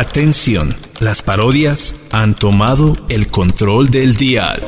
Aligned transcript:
Atención, 0.00 0.74
las 0.98 1.20
parodias 1.20 1.94
han 2.10 2.34
tomado 2.34 2.96
el 3.10 3.28
control 3.28 3.90
del 3.90 4.16
dial. 4.16 4.58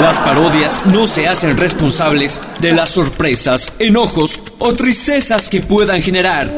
Las 0.00 0.18
parodias 0.20 0.80
no 0.86 1.06
se 1.06 1.28
hacen 1.28 1.58
responsables 1.58 2.40
de 2.60 2.72
las 2.72 2.88
sorpresas, 2.88 3.74
enojos 3.78 4.40
o 4.58 4.72
tristezas 4.72 5.50
que 5.50 5.60
puedan 5.60 6.00
generar. 6.00 6.50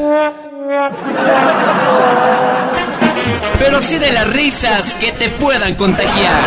Pero 3.59 3.81
sí 3.81 3.97
de 3.99 4.13
las 4.13 4.31
risas 4.31 4.95
que 4.95 5.11
te 5.11 5.27
puedan 5.27 5.75
contagiar. 5.75 6.45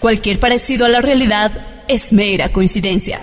Cualquier 0.00 0.38
parecido 0.38 0.84
a 0.84 0.90
la 0.90 1.00
realidad 1.00 1.50
es 1.88 2.12
mera 2.12 2.50
coincidencia. 2.50 3.18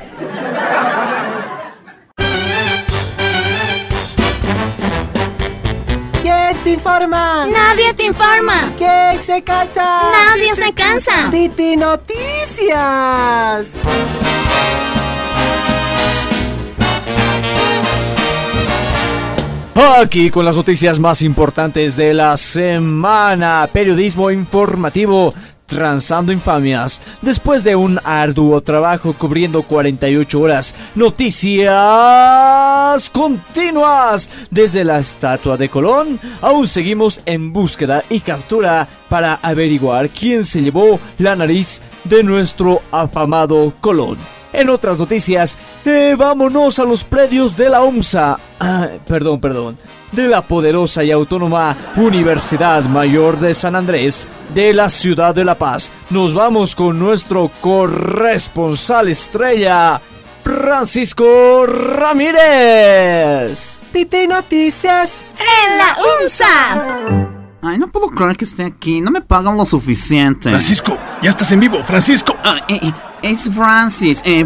Informa? 7.15 7.45
Nadie 7.47 7.93
te 7.93 8.03
informa. 8.03 8.73
¿Quién 8.77 9.21
se 9.21 9.41
cansa? 9.43 9.83
Nadie 10.11 10.53
se 10.53 10.73
cansa. 10.73 11.29
Piti 11.31 11.75
Noticias. 11.75 13.73
Aquí 19.97 20.29
con 20.29 20.45
las 20.45 20.55
noticias 20.55 20.99
más 20.99 21.21
importantes 21.21 21.95
de 21.95 22.13
la 22.13 22.37
semana. 22.37 23.67
Periodismo 23.71 24.31
informativo 24.31 25.33
Transando 25.65 26.31
Infamias. 26.31 27.01
Después 27.21 27.63
de 27.63 27.75
un 27.75 27.99
arduo 28.03 28.61
trabajo 28.61 29.13
cubriendo 29.13 29.63
48 29.63 30.39
horas, 30.39 30.75
noticias 30.93 31.65
continuas. 33.09 34.29
Desde 34.51 34.83
la 34.83 34.99
estatua 34.99 35.57
de 35.57 35.69
Colón, 35.69 36.19
aún 36.41 36.67
seguimos 36.67 37.21
en 37.25 37.51
búsqueda 37.51 38.03
y 38.09 38.19
captura 38.19 38.87
para 39.09 39.39
averiguar 39.41 40.09
quién 40.09 40.45
se 40.45 40.61
llevó 40.61 40.99
la 41.17 41.35
nariz 41.35 41.81
de 42.03 42.23
nuestro 42.23 42.81
afamado 42.91 43.73
Colón. 43.81 44.17
En 44.55 44.69
otras 44.69 44.97
noticias, 44.97 45.57
eh, 45.83 46.15
vámonos 46.17 46.79
a 46.79 46.85
los 46.85 47.03
predios 47.03 47.57
de 47.57 47.69
la 47.69 47.81
OMSA. 47.81 48.39
Ah, 48.57 48.87
perdón, 49.05 49.41
perdón. 49.41 49.77
De 50.13 50.29
la 50.29 50.41
poderosa 50.47 51.03
y 51.03 51.11
autónoma 51.11 51.75
Universidad 51.97 52.83
Mayor 52.83 53.37
de 53.37 53.53
San 53.53 53.75
Andrés, 53.75 54.29
de 54.53 54.73
la 54.73 54.89
ciudad 54.89 55.33
de 55.33 55.45
La 55.45 55.57
Paz. 55.57 55.91
Nos 56.09 56.33
vamos 56.33 56.75
con 56.75 56.99
nuestro 56.99 57.51
corresponsal 57.61 59.07
estrella, 59.09 59.99
Francisco 60.43 61.65
Ramírez. 61.65 63.03
Piti 63.91 64.27
Noticias. 64.27 65.23
En 65.39 65.77
la 65.77 65.97
UNSA. 66.21 67.35
Ay, 67.61 67.79
no 67.79 67.87
puedo 67.91 68.09
creer 68.09 68.37
que 68.37 68.45
esté 68.45 68.63
aquí. 68.63 69.01
No 69.01 69.09
me 69.09 69.21
pagan 69.21 69.57
lo 69.57 69.65
suficiente. 69.65 70.49
Francisco, 70.49 70.97
ya 71.23 71.31
estás 71.31 71.51
en 71.51 71.59
vivo, 71.61 71.83
Francisco. 71.83 72.37
Ah, 72.43 72.61
eh, 72.67 72.79
eh, 72.81 72.91
es 73.23 73.49
Francis. 73.51 74.21
Eh, 74.23 74.45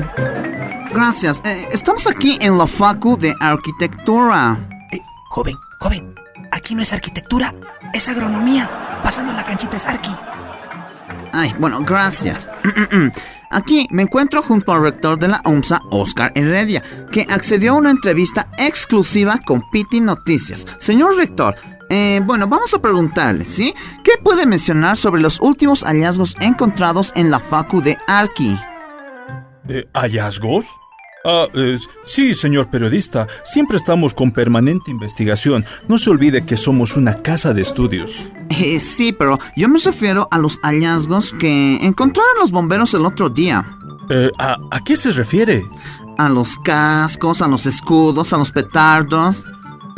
gracias. 0.94 1.41
Eh, 1.44 1.67
estamos 1.72 2.08
aquí 2.08 2.38
en 2.41 2.58
la 2.58 2.66
Facu 2.66 3.17
de 3.17 3.34
Arquitectura. 3.41 4.58
Eh, 4.94 5.00
joven, 5.30 5.56
joven, 5.81 6.16
aquí 6.52 6.75
no 6.75 6.81
es 6.81 6.94
arquitectura, 6.94 7.53
es 7.94 8.08
agronomía. 8.09 8.69
Pasando 9.03 9.33
la 9.33 9.44
canchita 9.44 9.78
es 9.78 9.86
arqui. 9.86 10.11
Ay, 11.31 11.53
bueno, 11.59 11.81
gracias. 11.81 12.50
Aquí 13.52 13.88
me 13.89 14.03
encuentro 14.03 14.44
junto 14.44 14.72
al 14.73 14.83
rector 14.83 15.17
de 15.17 15.28
la 15.28 15.41
OMSA, 15.44 15.81
Oscar 15.89 16.31
Heredia, 16.36 16.83
que 17.11 17.25
accedió 17.30 17.72
a 17.72 17.78
una 17.78 17.89
entrevista 17.89 18.52
exclusiva 18.59 19.39
con 19.44 19.64
Piti 19.72 20.02
Noticias. 20.02 20.67
Señor 20.78 21.17
rector, 21.17 21.56
eh, 21.89 22.22
bueno, 22.23 22.47
vamos 22.47 22.73
a 22.75 22.80
preguntarle, 22.80 23.45
¿sí? 23.45 23.73
¿Qué 24.03 24.11
puede 24.23 24.46
mencionar 24.46 24.97
sobre 24.97 25.22
los 25.22 25.40
últimos 25.41 25.84
hallazgos 25.84 26.35
encontrados 26.41 27.12
en 27.16 27.31
la 27.31 27.40
Facu 27.40 27.81
de 27.81 27.97
Arqui? 28.07 28.56
Eh, 29.68 29.88
¿Hallazgos? 29.96 30.68
Ah, 31.25 31.47
eh, 31.53 31.78
sí, 32.06 32.34
señor 32.34 32.69
periodista, 32.69 33.28
siempre 33.44 33.78
estamos 33.78 34.13
con 34.13 34.31
permanente 34.31 34.90
investigación. 34.91 35.66
No 35.88 35.97
se 35.97 36.09
olvide 36.09 36.46
que 36.46 36.56
somos 36.56 36.96
una 36.96 37.22
casa 37.22 37.53
de 37.53 37.62
estudios. 37.62 38.25
Eh, 38.50 38.80
sí, 38.80 39.12
pero 39.12 39.38
yo 39.56 39.68
me 39.68 39.79
refiero 39.79 40.28
a 40.31 40.38
los 40.38 40.59
hallazgos 40.63 41.34
que 41.34 41.75
encontraron 41.85 42.40
los 42.40 42.52
bomberos 42.52 42.94
el 42.94 43.06
otro 43.06 43.29
día. 43.29 43.66
Eh, 44.09 44.31
¿a, 44.40 44.58
¿A 44.72 44.79
qué 44.84 44.96
se 44.96 45.12
refiere? 45.12 45.66
A 46.18 46.29
los 46.29 46.58
cascos, 46.59 47.41
a 47.41 47.47
los 47.47 47.66
escudos, 47.66 48.34
a 48.34 48.38
los 48.38 48.52
petardos. 48.52 49.46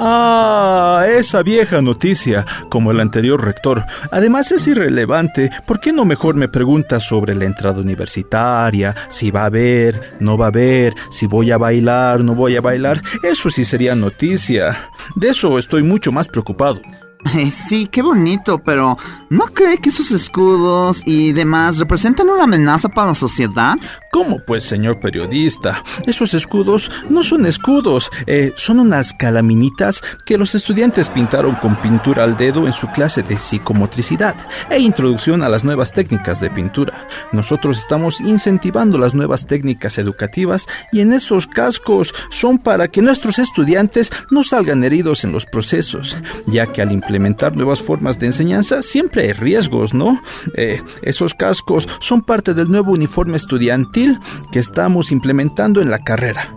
Ah, 0.03 1.05
esa 1.07 1.43
vieja 1.43 1.79
noticia, 1.79 2.43
como 2.71 2.89
el 2.89 2.99
anterior 2.99 3.45
rector. 3.45 3.85
Además 4.09 4.51
es 4.51 4.65
irrelevante. 4.65 5.51
¿Por 5.67 5.79
qué 5.79 5.93
no 5.93 6.05
mejor 6.05 6.33
me 6.33 6.47
preguntas 6.47 7.03
sobre 7.03 7.35
la 7.35 7.45
entrada 7.45 7.81
universitaria? 7.81 8.95
Si 9.09 9.29
va 9.29 9.43
a 9.43 9.45
haber, 9.45 10.17
no 10.19 10.39
va 10.39 10.45
a 10.45 10.47
haber, 10.47 10.95
si 11.11 11.27
voy 11.27 11.51
a 11.51 11.59
bailar, 11.59 12.23
no 12.23 12.33
voy 12.33 12.55
a 12.55 12.61
bailar. 12.61 12.99
Eso 13.21 13.51
sí 13.51 13.63
sería 13.63 13.93
noticia. 13.93 14.89
De 15.15 15.29
eso 15.29 15.59
estoy 15.59 15.83
mucho 15.83 16.11
más 16.11 16.27
preocupado. 16.27 16.81
Sí, 17.51 17.87
qué 17.87 18.01
bonito, 18.01 18.59
pero 18.59 18.97
¿no 19.29 19.45
cree 19.45 19.77
que 19.77 19.89
esos 19.89 20.11
escudos 20.11 21.01
y 21.05 21.31
demás 21.33 21.79
representan 21.79 22.29
una 22.29 22.43
amenaza 22.43 22.89
para 22.89 23.09
la 23.09 23.15
sociedad? 23.15 23.77
¿Cómo 24.11 24.39
pues, 24.39 24.63
señor 24.63 24.99
periodista? 24.99 25.83
Esos 26.05 26.33
escudos 26.33 26.91
no 27.09 27.23
son 27.23 27.45
escudos, 27.45 28.11
eh, 28.27 28.51
son 28.55 28.79
unas 28.79 29.13
calaminitas 29.13 30.01
que 30.25 30.37
los 30.37 30.53
estudiantes 30.53 31.07
pintaron 31.07 31.55
con 31.55 31.75
pintura 31.77 32.23
al 32.23 32.35
dedo 32.35 32.65
en 32.65 32.73
su 32.73 32.87
clase 32.87 33.23
de 33.23 33.37
psicomotricidad 33.37 34.35
e 34.69 34.79
introducción 34.79 35.43
a 35.43 35.49
las 35.49 35.63
nuevas 35.63 35.93
técnicas 35.93 36.41
de 36.41 36.49
pintura. 36.49 37.07
Nosotros 37.31 37.79
estamos 37.79 38.19
incentivando 38.19 38.97
las 38.97 39.15
nuevas 39.15 39.47
técnicas 39.47 39.97
educativas 39.97 40.67
y 40.91 40.99
en 40.99 41.13
esos 41.13 41.47
cascos 41.47 42.13
son 42.29 42.57
para 42.57 42.89
que 42.89 43.01
nuestros 43.01 43.39
estudiantes 43.39 44.11
no 44.29 44.43
salgan 44.43 44.83
heridos 44.83 45.23
en 45.23 45.31
los 45.31 45.45
procesos, 45.45 46.17
ya 46.47 46.67
que 46.67 46.81
al 46.81 46.91
implementar 46.91 47.10
nuevas 47.19 47.81
formas 47.81 48.19
de 48.19 48.27
enseñanza 48.27 48.81
siempre 48.81 49.23
hay 49.23 49.33
riesgos, 49.33 49.93
¿no? 49.93 50.21
Eh, 50.55 50.81
esos 51.01 51.33
cascos 51.33 51.87
son 51.99 52.21
parte 52.21 52.53
del 52.53 52.69
nuevo 52.69 52.91
uniforme 52.91 53.37
estudiantil 53.37 54.19
que 54.51 54.59
estamos 54.59 55.11
implementando 55.11 55.81
en 55.81 55.89
la 55.89 55.99
carrera. 55.99 56.55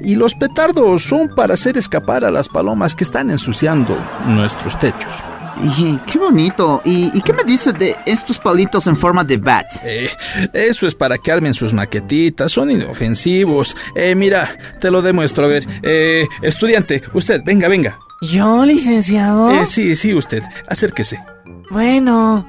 Y 0.00 0.16
los 0.16 0.34
petardos 0.34 1.02
son 1.02 1.28
para 1.28 1.54
hacer 1.54 1.78
escapar 1.78 2.24
a 2.24 2.30
las 2.30 2.48
palomas 2.48 2.94
que 2.94 3.04
están 3.04 3.30
ensuciando 3.30 3.96
nuestros 4.26 4.78
techos. 4.78 5.24
Y, 5.62 5.98
qué 5.98 6.18
bonito. 6.18 6.82
¿Y, 6.84 7.16
y 7.16 7.22
qué 7.22 7.32
me 7.32 7.44
dice 7.44 7.72
de 7.72 7.96
estos 8.06 8.38
palitos 8.38 8.86
en 8.86 8.96
forma 8.96 9.24
de 9.24 9.36
bat? 9.36 9.66
Eh, 9.84 10.10
eso 10.52 10.86
es 10.86 10.94
para 10.94 11.18
que 11.18 11.30
armen 11.30 11.54
sus 11.54 11.72
maquetitas, 11.72 12.50
son 12.50 12.70
inofensivos. 12.70 13.76
Eh, 13.94 14.14
mira, 14.14 14.48
te 14.80 14.90
lo 14.90 15.02
demuestro. 15.02 15.44
A 15.44 15.48
ver, 15.48 15.66
eh, 15.82 16.26
estudiante, 16.42 17.02
usted, 17.12 17.42
venga, 17.44 17.68
venga. 17.68 17.98
¿Yo, 18.26 18.64
licenciado? 18.64 19.50
Eh, 19.50 19.66
sí, 19.66 19.96
sí, 19.96 20.14
usted, 20.14 20.42
acérquese. 20.68 21.22
Bueno. 21.70 22.48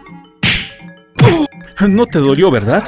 No 1.88 2.06
te 2.06 2.20
dolió, 2.20 2.50
¿verdad? 2.50 2.84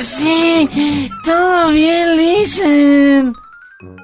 Sí, 0.00 1.10
todo 1.24 1.70
bien, 1.70 2.16
dicen. 2.16 3.34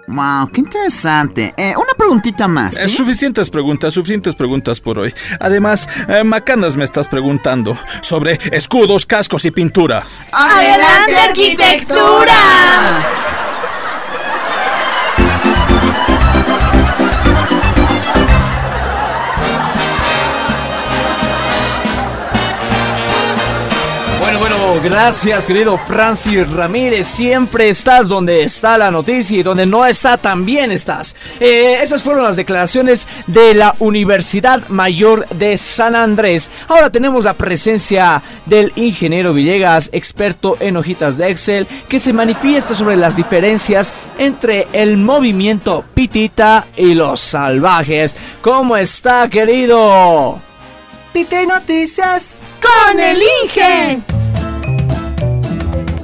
Wow, 0.08 0.50
qué 0.52 0.60
interesante. 0.60 1.54
Eh, 1.56 1.74
una 1.76 1.94
preguntita 1.96 2.48
más. 2.48 2.76
Eh, 2.76 2.88
suficientes 2.88 3.48
preguntas, 3.48 3.94
suficientes 3.94 4.34
preguntas 4.34 4.80
por 4.80 4.98
hoy. 4.98 5.14
Además, 5.38 5.86
eh, 6.08 6.24
Macanas 6.24 6.76
me 6.76 6.84
estás 6.84 7.06
preguntando 7.06 7.78
sobre 8.02 8.38
escudos, 8.50 9.06
cascos 9.06 9.44
y 9.44 9.52
pintura. 9.52 10.04
¡Adelante, 10.32 11.16
arquitectura! 11.16 12.34
Gracias 24.82 25.46
querido 25.46 25.78
Francis 25.78 26.48
Ramírez. 26.50 27.06
Siempre 27.06 27.68
estás 27.68 28.08
donde 28.08 28.42
está 28.42 28.78
la 28.78 28.90
noticia 28.90 29.38
y 29.38 29.42
donde 29.42 29.66
no 29.66 29.84
está 29.86 30.16
también 30.16 30.70
estás. 30.70 31.16
Eh, 31.38 31.78
esas 31.82 32.02
fueron 32.02 32.24
las 32.24 32.36
declaraciones 32.36 33.08
de 33.26 33.54
la 33.54 33.74
Universidad 33.78 34.66
Mayor 34.68 35.26
de 35.28 35.56
San 35.56 35.94
Andrés. 35.94 36.50
Ahora 36.68 36.90
tenemos 36.90 37.24
la 37.24 37.34
presencia 37.34 38.22
del 38.46 38.72
ingeniero 38.76 39.32
Villegas, 39.32 39.90
experto 39.92 40.56
en 40.60 40.76
hojitas 40.76 41.16
de 41.16 41.30
Excel, 41.30 41.66
que 41.88 41.98
se 41.98 42.12
manifiesta 42.12 42.74
sobre 42.74 42.96
las 42.96 43.16
diferencias 43.16 43.94
entre 44.18 44.68
el 44.72 44.96
movimiento 44.96 45.84
pitita 45.94 46.66
y 46.76 46.94
los 46.94 47.20
salvajes. 47.20 48.16
¿Cómo 48.42 48.76
está, 48.76 49.28
querido? 49.28 50.40
Piti 51.12 51.46
Noticias. 51.46 52.38
¡Con 52.60 53.00
el 53.00 53.20
Inge! 53.42 54.19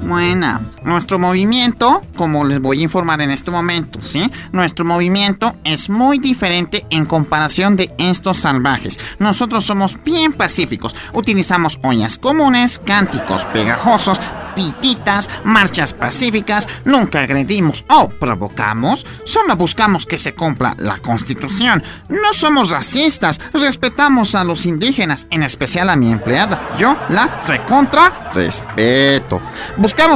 Buenas. 0.07 0.71
Nuestro 0.85 1.19
movimiento, 1.19 2.01
como 2.15 2.45
les 2.45 2.61
voy 2.61 2.79
a 2.79 2.85
informar 2.85 3.21
en 3.23 3.33
este 3.33 3.51
momento, 3.51 4.01
¿sí? 4.01 4.23
Nuestro 4.53 4.85
movimiento 4.85 5.57
es 5.65 5.91
muy 5.91 6.21
diferente 6.21 6.87
en 6.91 7.07
comparación 7.07 7.75
de 7.75 7.93
estos 7.99 8.39
salvajes. 8.39 9.01
Nosotros 9.19 9.65
somos 9.65 10.03
bien 10.05 10.33
pacíficos. 10.33 10.95
Utilizamos 11.13 11.81
ollas 11.83 12.19
comunes, 12.19 12.79
cánticos 12.79 13.45
pegajosos, 13.47 14.21
pititas, 14.57 15.29
marchas 15.45 15.93
pacíficas, 15.93 16.67
nunca 16.85 17.21
agredimos 17.21 17.85
o 17.89 18.09
provocamos, 18.09 19.07
solo 19.25 19.55
buscamos 19.55 20.07
que 20.07 20.19
se 20.19 20.35
cumpla 20.35 20.75
la 20.79 20.97
constitución. 20.99 21.85
No 22.09 22.33
somos 22.33 22.71
racistas, 22.71 23.39
respetamos 23.53 24.35
a 24.35 24.45
los 24.45 24.67
indígenas, 24.67 25.29
en 25.31 25.43
especial 25.43 25.91
a 25.91 25.97
mi 25.97 26.11
empleada. 26.11 26.75
Yo 26.79 26.97
la 27.11 27.43
recontra 27.47 28.31
respeto. 28.33 29.41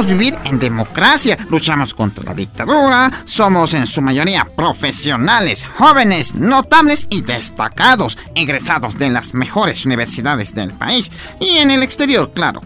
Vivir 0.07 0.37
en 0.45 0.59
democracia, 0.59 1.37
luchamos 1.49 1.93
contra 1.93 2.23
la 2.23 2.33
dictadura, 2.33 3.11
somos 3.25 3.73
en 3.73 3.85
su 3.85 4.01
mayoría 4.01 4.45
profesionales, 4.55 5.65
jóvenes, 5.65 6.35
notables 6.35 7.07
y 7.09 7.21
destacados, 7.21 8.17
egresados 8.35 8.97
de 8.97 9.09
las 9.09 9.33
mejores 9.33 9.85
universidades 9.85 10.55
del 10.55 10.71
país 10.71 11.11
y 11.39 11.57
en 11.57 11.71
el 11.71 11.83
exterior, 11.83 12.31
claro 12.33 12.61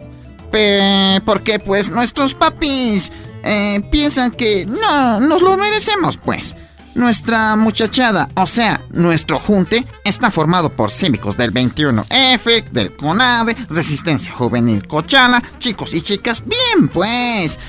porque 1.25 1.59
pues 1.59 1.89
nuestros 1.89 2.33
papis 2.33 3.11
eh, 3.43 3.81
piensan 3.91 4.31
que 4.31 4.65
no 4.65 5.19
nos 5.19 5.41
lo 5.41 5.57
merecemos, 5.57 6.17
pues. 6.17 6.55
Nuestra 6.95 7.57
muchachada, 7.57 8.29
o 8.35 8.47
sea, 8.47 8.81
nuestro 8.89 9.37
junte, 9.37 9.85
está 10.05 10.31
formado 10.31 10.69
por 10.69 10.89
cívicos 10.89 11.35
del 11.35 11.53
21F, 11.53 12.69
del 12.71 12.95
CONADE, 12.95 13.53
Resistencia 13.69 14.31
Juvenil 14.33 14.87
Cochala, 14.87 15.43
chicos 15.59 15.93
y 15.93 16.01
chicas, 16.01 16.41
bien 16.45 16.87
pues. 16.87 17.59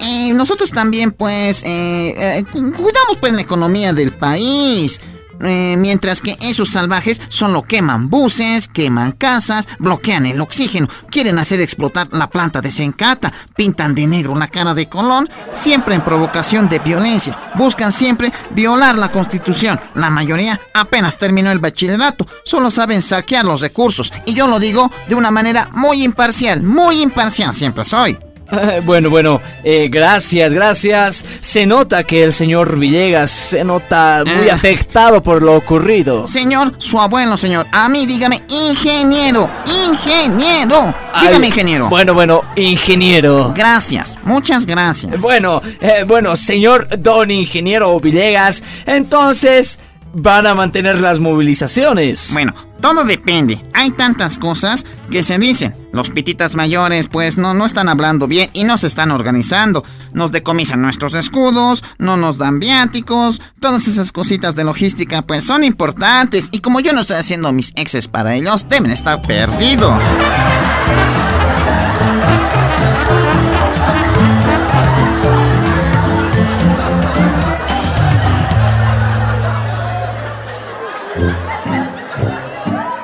Y 0.00 0.32
nosotros 0.32 0.72
también 0.72 1.12
pues 1.12 1.62
eh, 1.62 2.38
eh, 2.38 2.44
cuidamos 2.52 3.18
pues 3.20 3.32
la 3.32 3.40
economía 3.40 3.92
del 3.92 4.12
país. 4.12 5.00
Eh, 5.42 5.76
mientras 5.78 6.20
que 6.20 6.36
esos 6.40 6.70
salvajes 6.70 7.20
solo 7.28 7.62
queman 7.62 8.08
buses, 8.08 8.68
queman 8.68 9.12
casas, 9.12 9.66
bloquean 9.78 10.26
el 10.26 10.40
oxígeno, 10.40 10.88
quieren 11.10 11.38
hacer 11.38 11.60
explotar 11.60 12.08
la 12.12 12.30
planta 12.30 12.60
de 12.60 12.70
Sencata, 12.70 13.32
pintan 13.56 13.94
de 13.94 14.06
negro 14.06 14.34
la 14.34 14.48
cara 14.48 14.74
de 14.74 14.88
Colón, 14.88 15.28
siempre 15.52 15.94
en 15.94 16.02
provocación 16.02 16.68
de 16.68 16.78
violencia, 16.78 17.36
buscan 17.56 17.92
siempre 17.92 18.32
violar 18.50 18.96
la 18.96 19.10
constitución. 19.10 19.80
La 19.94 20.10
mayoría 20.10 20.60
apenas 20.74 21.18
terminó 21.18 21.50
el 21.50 21.58
bachillerato, 21.58 22.26
solo 22.44 22.70
saben 22.70 23.02
saquear 23.02 23.44
los 23.44 23.60
recursos, 23.60 24.12
y 24.26 24.34
yo 24.34 24.46
lo 24.46 24.58
digo 24.58 24.90
de 25.08 25.14
una 25.14 25.30
manera 25.30 25.68
muy 25.72 26.02
imparcial, 26.02 26.62
muy 26.62 27.00
imparcial 27.00 27.52
siempre 27.52 27.84
soy. 27.84 28.18
Bueno, 28.84 29.10
bueno, 29.10 29.40
eh, 29.64 29.88
gracias, 29.90 30.52
gracias. 30.54 31.24
Se 31.40 31.66
nota 31.66 32.04
que 32.04 32.22
el 32.24 32.32
señor 32.32 32.78
Villegas 32.78 33.30
se 33.30 33.64
nota 33.64 34.22
muy 34.26 34.48
Ah. 34.50 34.54
afectado 34.54 35.22
por 35.22 35.42
lo 35.42 35.56
ocurrido. 35.56 36.26
Señor, 36.26 36.74
su 36.78 37.00
abuelo, 37.00 37.36
señor. 37.36 37.66
A 37.72 37.88
mí 37.88 38.06
dígame 38.06 38.40
ingeniero, 38.48 39.48
ingeniero. 39.66 40.94
Dígame 41.20 41.44
Ay, 41.44 41.46
ingeniero. 41.46 41.88
Bueno, 41.88 42.14
bueno, 42.14 42.42
ingeniero. 42.56 43.52
Gracias, 43.56 44.18
muchas 44.24 44.66
gracias. 44.66 45.20
Bueno, 45.20 45.60
eh, 45.80 46.04
bueno, 46.06 46.36
señor 46.36 46.88
don 46.98 47.30
ingeniero 47.30 47.98
Villegas, 48.00 48.62
entonces 48.86 49.78
van 50.14 50.46
a 50.46 50.54
mantener 50.54 51.00
las 51.00 51.18
movilizaciones. 51.18 52.30
Bueno, 52.32 52.54
todo 52.80 53.04
depende. 53.04 53.62
Hay 53.74 53.90
tantas 53.90 54.38
cosas 54.38 54.84
que 55.10 55.22
se 55.22 55.38
dicen. 55.38 55.74
Los 55.92 56.10
pititas 56.10 56.54
mayores, 56.54 57.08
pues, 57.08 57.38
no, 57.38 57.54
no 57.54 57.66
están 57.66 57.88
hablando 57.88 58.26
bien 58.26 58.50
y 58.52 58.64
no 58.64 58.78
se 58.78 58.86
están 58.86 59.10
organizando. 59.10 59.84
Nos 60.12 60.32
decomisan 60.32 60.82
nuestros 60.82 61.14
escudos, 61.14 61.84
no 61.98 62.16
nos 62.16 62.38
dan 62.38 62.58
viáticos. 62.58 63.40
Todas 63.60 63.88
esas 63.88 64.12
cositas 64.12 64.56
de 64.56 64.64
logística, 64.64 65.22
pues, 65.22 65.44
son 65.44 65.64
importantes. 65.64 66.48
Y 66.52 66.60
como 66.60 66.80
yo 66.80 66.92
no 66.92 67.00
estoy 67.00 67.16
haciendo 67.16 67.52
mis 67.52 67.72
exes 67.76 68.08
para 68.08 68.34
ellos, 68.34 68.68
deben 68.68 68.90
estar 68.90 69.22
perdidos. 69.22 70.02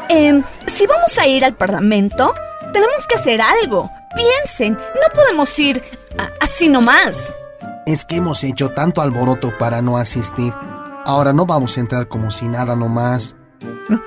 Em, 0.09 0.43
si 0.67 0.87
vamos 0.87 1.19
a 1.19 1.27
ir 1.27 1.45
al 1.45 1.55
Parlamento, 1.55 2.35
tenemos 2.73 3.07
que 3.07 3.17
hacer 3.17 3.41
algo. 3.41 3.91
Piensen, 4.15 4.73
no 4.75 5.15
podemos 5.15 5.57
ir 5.59 5.83
así 6.41 6.69
nomás. 6.69 7.37
Es 7.87 8.05
que 8.05 8.17
hemos 8.17 8.43
hecho 8.45 8.71
tanto 8.71 9.01
alboroto 9.01 9.57
para 9.59 9.83
no 9.83 9.97
asistir. 9.99 10.53
Ahora 11.05 11.33
no 11.33 11.47
vamos 11.47 11.77
a 11.77 11.81
entrar 11.81 12.09
como 12.09 12.31
si 12.31 12.47
nada 12.47 12.77
nomás. 12.77 13.37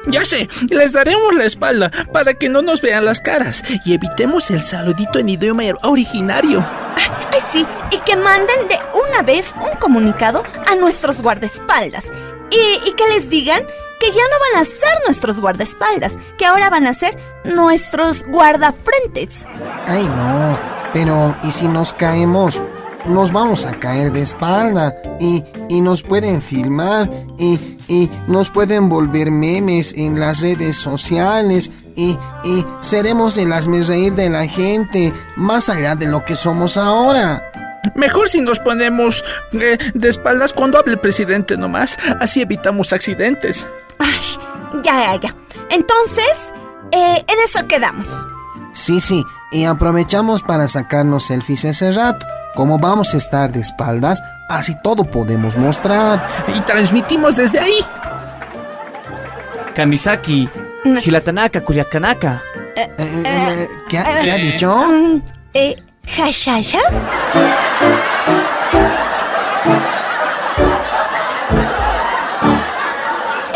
Ya 0.08 0.24
sé, 0.24 0.48
les 0.70 0.94
daremos 0.94 1.34
la 1.34 1.46
espalda 1.46 1.92
para 2.14 2.34
que 2.36 2.50
no 2.50 2.62
nos 2.62 2.82
vean 2.82 3.06
las 3.06 3.20
caras 3.20 3.64
y 3.86 3.94
evitemos 3.94 4.50
el 4.52 4.62
saludito 4.62 5.20
en 5.20 5.30
idioma 5.30 5.64
originario. 5.84 6.64
Ay, 6.96 7.40
sí, 7.52 7.66
y 7.92 7.98
que 8.00 8.16
manden 8.16 8.68
de 8.68 8.78
una 9.08 9.24
vez 9.24 9.54
un 9.60 9.78
comunicado 9.80 10.44
a 10.68 10.76
nuestros 10.76 11.22
guardaespaldas. 11.22 12.06
Y, 12.52 12.90
y 12.90 12.94
que 12.94 13.08
les 13.10 13.30
digan 13.30 13.64
que 14.02 14.08
ya 14.08 14.24
no 14.24 14.38
van 14.52 14.64
a 14.64 14.66
ser 14.66 14.90
nuestros 15.06 15.40
guardaespaldas, 15.40 16.18
que 16.40 16.46
ahora 16.46 16.72
van 16.72 16.88
a 16.88 16.94
ser 16.96 17.16
nuestros 17.46 18.26
guardafrentes. 18.26 19.46
Ay, 19.86 20.04
no. 20.04 20.58
Pero, 20.92 21.36
¿y 21.44 21.52
si 21.52 21.68
nos 21.68 21.94
caemos? 21.94 22.60
Nos 23.06 23.32
vamos 23.32 23.66
a 23.66 23.80
caer 23.80 24.12
de 24.12 24.24
espalda 24.24 24.96
y, 25.20 25.44
y 25.70 25.82
nos 25.82 26.02
pueden 26.02 26.42
filmar 26.42 27.10
y, 27.38 27.78
y 27.88 28.10
nos 28.28 28.50
pueden 28.50 28.90
volver 28.90 29.30
memes 29.30 29.94
en 29.94 30.20
las 30.20 30.42
redes 30.42 30.78
sociales 30.78 31.72
y, 31.96 32.18
y 32.44 32.66
seremos 32.80 33.38
el 33.38 33.54
reír 33.88 34.14
de 34.14 34.30
la 34.30 34.48
gente 34.48 35.14
más 35.36 35.70
allá 35.70 35.96
de 35.96 36.08
lo 36.08 36.26
que 36.26 36.36
somos 36.36 36.78
ahora. 36.78 37.51
Mejor 37.96 38.30
si 38.30 38.42
nos 38.42 38.60
ponemos 38.60 39.24
eh, 39.54 39.78
de 39.94 40.10
espaldas 40.10 40.54
cuando 40.54 40.78
hable 40.78 40.94
el 40.94 41.00
presidente 41.00 41.58
nomás, 41.58 41.98
así 42.20 42.42
evitamos 42.42 42.94
accidentes. 42.94 43.68
Ay, 44.00 44.82
ya, 44.84 45.16
ya, 45.16 45.20
ya. 45.20 45.36
Entonces, 45.70 46.54
eh, 46.92 47.24
en 47.28 47.40
eso 47.44 47.68
quedamos. 47.68 48.08
Sí, 48.74 49.02
sí, 49.02 49.26
y 49.52 49.66
aprovechamos 49.66 50.44
para 50.44 50.68
sacarnos 50.68 51.26
selfies 51.26 51.66
ese 51.66 51.92
rato. 51.92 52.26
Como 52.56 52.80
vamos 52.80 53.14
a 53.14 53.18
estar 53.18 53.52
de 53.52 53.60
espaldas, 53.60 54.22
así 54.50 54.76
todo 54.84 55.04
podemos 55.04 55.58
mostrar. 55.58 56.26
Y 56.56 56.60
transmitimos 56.62 57.36
desde 57.36 57.60
ahí. 57.60 57.80
Kamisaki, 59.76 60.50
Hilatanaka, 61.04 61.62
Culiacanaka. 61.62 62.42
Eh, 62.76 62.90
eh, 62.98 63.24
eh, 63.26 63.70
¿qué, 63.90 63.98
ha, 63.98 64.22
qué 64.22 64.32
ha 64.32 64.38
dicho? 64.38 64.76
Mm, 64.76 65.22
eh, 65.54 65.84
¿Hashasha? 66.16 66.80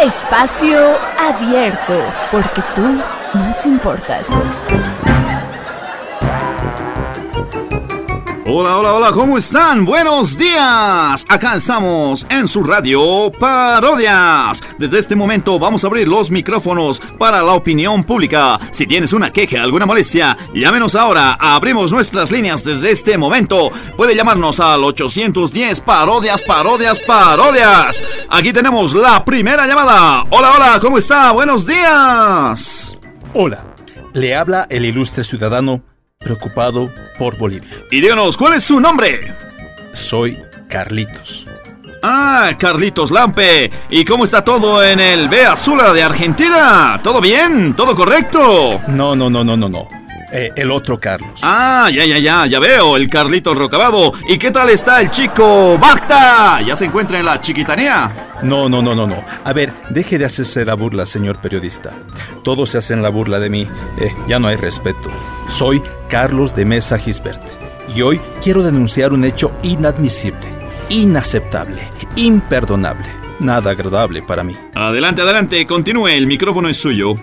Espacio 0.06 0.78
abierto, 1.20 1.96
porque 2.32 2.62
tú 2.76 3.02
nos 3.34 3.66
importas. 3.66 4.30
Hola, 8.58 8.78
hola, 8.78 8.94
hola, 8.94 9.12
¿cómo 9.12 9.38
están? 9.38 9.84
Buenos 9.84 10.38
días. 10.38 11.26
Acá 11.28 11.56
estamos 11.56 12.26
en 12.30 12.48
su 12.48 12.64
radio 12.64 13.30
Parodias. 13.38 14.64
Desde 14.78 14.98
este 15.00 15.14
momento 15.14 15.60
vamos 15.60 15.84
a 15.84 15.88
abrir 15.88 16.08
los 16.08 16.32
micrófonos 16.32 17.02
para 17.20 17.42
la 17.42 17.52
opinión 17.52 18.06
pública. 18.06 18.58
Si 18.72 18.88
tienes 18.88 19.12
una 19.12 19.34
queja, 19.34 19.62
alguna 19.62 19.86
molestia, 19.86 20.38
llámenos 20.54 20.96
ahora. 20.96 21.34
Abrimos 21.34 21.92
nuestras 21.92 22.32
líneas 22.32 22.64
desde 22.64 22.92
este 22.92 23.18
momento. 23.18 23.72
Puede 23.98 24.16
llamarnos 24.16 24.62
al 24.62 24.86
810 24.86 25.82
Parodias, 25.82 26.42
Parodias, 26.42 27.02
Parodias. 27.02 28.02
Aquí 28.30 28.54
tenemos 28.54 28.94
la 28.94 29.26
primera 29.26 29.68
llamada. 29.68 30.24
Hola, 30.30 30.54
hola, 30.56 30.80
¿cómo 30.80 30.98
está? 30.98 31.34
Buenos 31.34 31.66
días. 31.68 32.98
Hola, 33.34 33.66
le 34.14 34.34
habla 34.34 34.66
el 34.70 34.86
ilustre 34.86 35.26
ciudadano 35.26 35.84
preocupado 36.20 36.90
por 37.18 37.38
Bolivia. 37.38 37.86
Y 37.92 38.02
díganos, 38.02 38.38
¿cuál 38.38 38.54
es 38.54 38.64
su 38.64 38.80
nombre? 38.80 39.34
Soy 39.94 40.42
Carlitos. 40.70 41.48
Ah, 42.04 42.52
Carlitos 42.58 43.10
Lampe. 43.10 43.72
¿Y 43.90 44.06
cómo 44.06 44.26
está 44.26 44.44
todo 44.44 44.84
en 44.84 45.00
el 45.00 45.28
B 45.28 45.46
Azula 45.46 45.92
de 45.92 46.04
Argentina? 46.04 47.00
¿Todo 47.04 47.20
bien? 47.20 47.74
¿Todo 47.76 47.96
correcto? 47.96 48.80
No, 48.88 49.16
no, 49.16 49.30
no, 49.30 49.44
no, 49.44 49.58
no, 49.58 49.68
no. 49.70 49.88
Eh, 50.32 50.52
el 50.56 50.70
otro 50.72 51.00
Carlos. 51.00 51.40
Ah, 51.44 51.90
ya, 51.92 52.04
ya, 52.06 52.18
ya, 52.18 52.46
ya 52.46 52.60
veo, 52.60 52.98
el 52.98 53.10
Carlitos 53.10 53.58
Rocabado. 53.58 54.12
¿Y 54.28 54.38
qué 54.38 54.52
tal 54.52 54.70
está 54.70 55.02
el 55.02 55.10
chico 55.10 55.78
Bacta? 55.80 56.62
¿Ya 56.62 56.76
se 56.76 56.86
encuentra 56.86 57.20
en 57.20 57.26
la 57.26 57.40
chiquitanía? 57.40 58.12
No, 58.42 58.68
no, 58.68 58.82
no, 58.82 58.94
no, 58.94 59.08
no. 59.08 59.24
A 59.44 59.54
ver, 59.54 59.72
deje 59.90 60.18
de 60.18 60.26
hacerse 60.26 60.66
la 60.66 60.74
burla, 60.74 61.06
señor 61.06 61.40
periodista. 61.40 61.92
Todos 62.44 62.70
se 62.70 62.80
hacen 62.80 63.02
la 63.02 63.10
burla 63.10 63.40
de 63.40 63.50
mí. 63.50 63.68
Eh, 63.98 64.14
ya 64.28 64.38
no 64.40 64.48
hay 64.48 64.58
respeto. 64.58 65.10
Soy 65.48 65.82
Carlos 66.16 66.56
de 66.56 66.64
Mesa 66.64 66.98
Gisbert. 66.98 67.42
Y 67.94 68.02
hoy 68.02 68.22
quiero 68.42 68.64
denunciar 68.64 69.12
un 69.12 69.26
hecho 69.26 69.52
inadmisible, 69.64 70.48
inaceptable, 70.88 71.82
imperdonable, 72.16 73.06
nada 73.42 73.72
agradable 73.72 74.22
para 74.22 74.42
mí. 74.42 74.56
Adelante, 74.76 75.24
adelante, 75.24 75.68
continúe, 75.68 76.08
el 76.08 76.26
micrófono 76.26 76.70
es 76.70 76.78
suyo. 76.78 77.16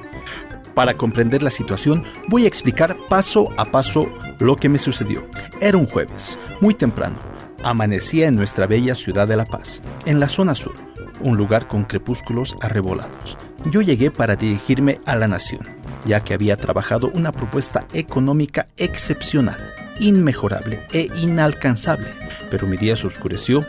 Para 0.75 0.93
comprender 0.93 1.43
la 1.43 1.51
situación, 1.51 2.05
voy 2.29 2.45
a 2.45 2.49
explicar 2.49 2.99
paso 3.09 3.49
a 3.57 3.65
paso 3.65 4.13
lo 4.39 4.57
que 4.57 4.69
me 4.69 4.79
sucedió. 4.79 5.27
Era 5.59 5.79
un 5.79 5.87
jueves, 5.87 6.39
muy 6.61 6.75
temprano. 6.75 7.17
Amanecía 7.65 8.29
en 8.29 8.37
nuestra 8.37 8.67
bella 8.67 8.95
ciudad 8.95 9.27
de 9.27 9.39
La 9.39 9.47
Paz, 9.47 9.81
en 10.05 10.21
la 10.21 10.29
zona 10.29 10.55
sur, 10.55 10.75
un 11.21 11.39
lugar 11.39 11.67
con 11.67 11.85
crepúsculos 11.85 12.57
arrebolados. 12.61 13.39
Yo 13.65 13.81
llegué 13.81 14.11
para 14.11 14.37
dirigirme 14.37 15.01
a 15.07 15.17
la 15.17 15.29
nación, 15.29 15.67
ya 16.05 16.21
que 16.21 16.35
había 16.35 16.57
trabajado 16.57 17.11
una 17.15 17.33
propuesta 17.33 17.87
económica 17.93 18.67
excepcional, 18.77 19.75
inmejorable 20.01 20.85
e 20.93 21.09
inalcanzable, 21.17 22.13
pero 22.51 22.67
mi 22.67 22.77
día 22.77 22.97
se 22.97 23.07
oscureció 23.07 23.67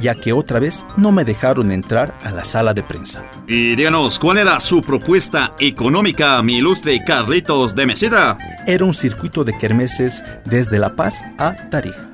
ya 0.00 0.14
que 0.14 0.32
otra 0.32 0.58
vez 0.58 0.84
no 0.96 1.12
me 1.12 1.24
dejaron 1.24 1.70
entrar 1.70 2.16
a 2.24 2.30
la 2.30 2.44
sala 2.44 2.74
de 2.74 2.82
prensa. 2.82 3.22
Y 3.46 3.76
díganos, 3.76 4.18
¿cuál 4.18 4.38
era 4.38 4.58
su 4.58 4.80
propuesta 4.80 5.54
económica, 5.60 6.42
mi 6.42 6.56
ilustre 6.56 7.02
Carlitos 7.04 7.74
de 7.74 7.86
Meseta? 7.86 8.38
Era 8.66 8.84
un 8.84 8.94
circuito 8.94 9.44
de 9.44 9.56
kermeses 9.56 10.24
desde 10.44 10.78
La 10.78 10.96
Paz 10.96 11.22
a 11.38 11.54
Tarija, 11.68 12.10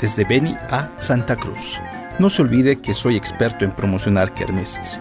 desde 0.00 0.24
Beni 0.24 0.54
a 0.70 0.90
Santa 0.98 1.36
Cruz. 1.36 1.80
No 2.18 2.30
se 2.30 2.42
olvide 2.42 2.80
que 2.80 2.94
soy 2.94 3.16
experto 3.16 3.64
en 3.64 3.72
promocionar 3.72 4.32
kermeses. 4.32 5.00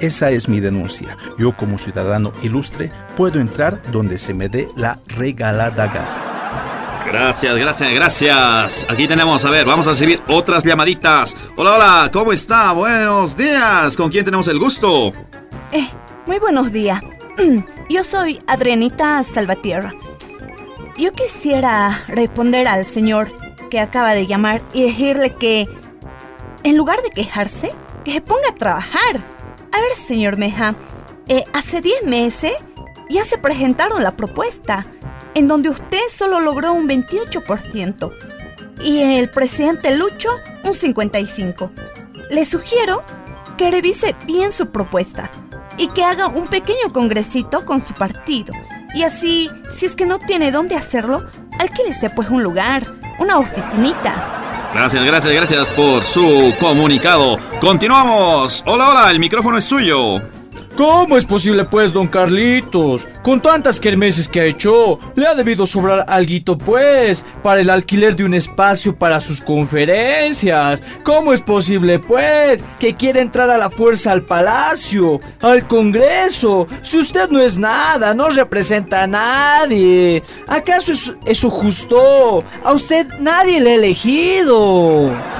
Esa 0.00 0.30
es 0.30 0.48
mi 0.48 0.60
denuncia. 0.60 1.16
Yo 1.38 1.56
como 1.56 1.78
ciudadano 1.78 2.32
ilustre 2.42 2.92
puedo 3.16 3.40
entrar 3.40 3.80
donde 3.90 4.18
se 4.18 4.34
me 4.34 4.48
dé 4.48 4.68
la 4.76 4.98
regalada 5.06 5.86
gana. 5.86 7.02
Gracias, 7.06 7.56
gracias, 7.56 7.94
gracias. 7.94 8.86
Aquí 8.90 9.06
tenemos, 9.06 9.44
a 9.44 9.50
ver, 9.50 9.64
vamos 9.64 9.86
a 9.86 9.90
recibir 9.90 10.20
otras 10.28 10.64
llamaditas. 10.64 11.36
Hola, 11.56 11.74
hola, 11.76 12.10
¿cómo 12.12 12.32
está? 12.32 12.72
Buenos 12.72 13.36
días. 13.36 13.96
¿Con 13.96 14.10
quién 14.10 14.24
tenemos 14.24 14.48
el 14.48 14.58
gusto? 14.58 15.12
Eh, 15.72 15.88
muy 16.26 16.38
buenos 16.40 16.72
días. 16.72 17.00
Yo 17.88 18.04
soy 18.04 18.40
Adrianita 18.46 19.22
Salvatierra. 19.22 19.94
Yo 20.98 21.12
quisiera 21.12 22.04
responder 22.08 22.66
al 22.68 22.84
señor 22.84 23.28
que 23.70 23.80
acaba 23.80 24.12
de 24.12 24.26
llamar 24.26 24.60
y 24.72 24.82
decirle 24.82 25.34
que, 25.36 25.68
en 26.64 26.76
lugar 26.76 27.00
de 27.02 27.10
quejarse, 27.10 27.72
que 28.04 28.12
se 28.12 28.20
ponga 28.20 28.48
a 28.50 28.54
trabajar. 28.54 29.35
A 29.72 29.80
ver, 29.80 29.96
señor 29.96 30.36
Meja, 30.36 30.74
eh, 31.28 31.44
hace 31.52 31.80
10 31.80 32.04
meses 32.04 32.52
ya 33.08 33.24
se 33.24 33.38
presentaron 33.38 34.02
la 34.02 34.16
propuesta 34.16 34.86
en 35.34 35.46
donde 35.46 35.68
usted 35.68 36.00
solo 36.08 36.40
logró 36.40 36.72
un 36.72 36.88
28% 36.88 38.12
y 38.82 39.00
el 39.18 39.30
presidente 39.30 39.96
Lucho 39.96 40.30
un 40.64 40.72
55%. 40.72 41.70
Le 42.30 42.44
sugiero 42.44 43.04
que 43.56 43.70
revise 43.70 44.14
bien 44.26 44.52
su 44.52 44.70
propuesta 44.70 45.30
y 45.76 45.88
que 45.88 46.04
haga 46.04 46.28
un 46.28 46.48
pequeño 46.48 46.90
congresito 46.92 47.64
con 47.64 47.84
su 47.84 47.94
partido. 47.94 48.54
Y 48.94 49.02
así, 49.02 49.50
si 49.70 49.86
es 49.86 49.94
que 49.94 50.06
no 50.06 50.18
tiene 50.18 50.50
dónde 50.50 50.74
hacerlo, 50.74 51.28
alquílese 51.58 52.10
pues 52.10 52.30
un 52.30 52.42
lugar, 52.42 52.82
una 53.18 53.38
oficinita. 53.38 54.55
Gracias, 54.76 55.06
gracias, 55.06 55.32
gracias 55.32 55.70
por 55.70 56.04
su 56.04 56.54
comunicado. 56.60 57.38
Continuamos. 57.60 58.62
Hola, 58.66 58.90
hola, 58.90 59.10
el 59.10 59.18
micrófono 59.18 59.56
es 59.56 59.64
suyo. 59.64 60.20
¿Cómo 60.76 61.16
es 61.16 61.24
posible 61.24 61.64
pues, 61.64 61.94
don 61.94 62.06
Carlitos? 62.06 63.08
Con 63.22 63.40
tantas 63.40 63.80
kermeses 63.80 64.28
que 64.28 64.40
ha 64.40 64.44
hecho, 64.44 64.98
le 65.14 65.26
ha 65.26 65.34
debido 65.34 65.66
sobrar 65.66 66.04
alguito 66.06 66.58
pues, 66.58 67.24
para 67.42 67.62
el 67.62 67.70
alquiler 67.70 68.14
de 68.14 68.24
un 68.24 68.34
espacio 68.34 68.94
para 68.94 69.22
sus 69.22 69.40
conferencias. 69.40 70.82
¿Cómo 71.02 71.32
es 71.32 71.40
posible 71.40 71.98
pues, 71.98 72.62
que 72.78 72.94
quiere 72.94 73.22
entrar 73.22 73.48
a 73.48 73.56
la 73.56 73.70
fuerza 73.70 74.12
al 74.12 74.24
palacio, 74.24 75.18
al 75.40 75.66
congreso? 75.66 76.68
Si 76.82 76.98
usted 76.98 77.30
no 77.30 77.40
es 77.40 77.56
nada, 77.56 78.12
no 78.12 78.28
representa 78.28 79.04
a 79.04 79.06
nadie. 79.06 80.22
¿Acaso 80.46 80.92
es 80.92 81.16
eso 81.24 81.48
justo? 81.48 82.44
A 82.62 82.72
usted 82.72 83.06
nadie 83.18 83.60
le 83.60 83.70
ha 83.70 83.74
elegido. 83.76 85.35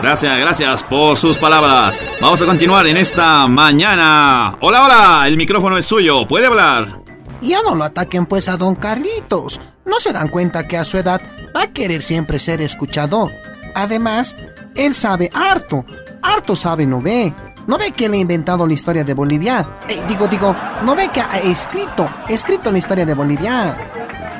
Gracias, 0.00 0.38
gracias 0.38 0.82
por 0.82 1.16
sus 1.16 1.36
palabras. 1.38 2.00
Vamos 2.20 2.40
a 2.42 2.46
continuar 2.46 2.86
en 2.86 2.96
esta 2.96 3.46
mañana. 3.46 4.56
Hola, 4.60 4.84
hola, 4.84 5.28
el 5.28 5.36
micrófono 5.36 5.76
es 5.76 5.84
suyo, 5.84 6.26
puede 6.26 6.46
hablar. 6.46 7.02
Ya 7.40 7.60
no 7.62 7.74
lo 7.74 7.84
ataquen 7.84 8.26
pues 8.26 8.48
a 8.48 8.56
don 8.56 8.74
Carlitos. 8.74 9.60
No 9.84 10.00
se 10.00 10.12
dan 10.12 10.28
cuenta 10.28 10.66
que 10.66 10.76
a 10.78 10.84
su 10.84 10.98
edad 10.98 11.20
va 11.54 11.62
a 11.62 11.72
querer 11.72 12.02
siempre 12.02 12.38
ser 12.38 12.62
escuchado. 12.62 13.30
Además, 13.74 14.36
él 14.74 14.94
sabe 14.94 15.30
harto, 15.34 15.84
harto 16.22 16.56
sabe, 16.56 16.86
no 16.86 17.00
ve. 17.00 17.34
¿No 17.66 17.78
ve 17.78 17.92
que 17.92 18.08
le 18.08 18.16
he 18.16 18.20
inventado 18.20 18.66
la 18.66 18.72
historia 18.72 19.04
de 19.04 19.14
Bolivia? 19.14 19.78
Eh, 19.88 20.02
digo, 20.08 20.26
digo, 20.26 20.54
¿no 20.82 20.96
ve 20.96 21.10
que 21.12 21.20
ha 21.20 21.38
escrito, 21.38 22.08
escrito 22.28 22.72
la 22.72 22.78
historia 22.78 23.06
de 23.06 23.14
Bolivia? 23.14 23.76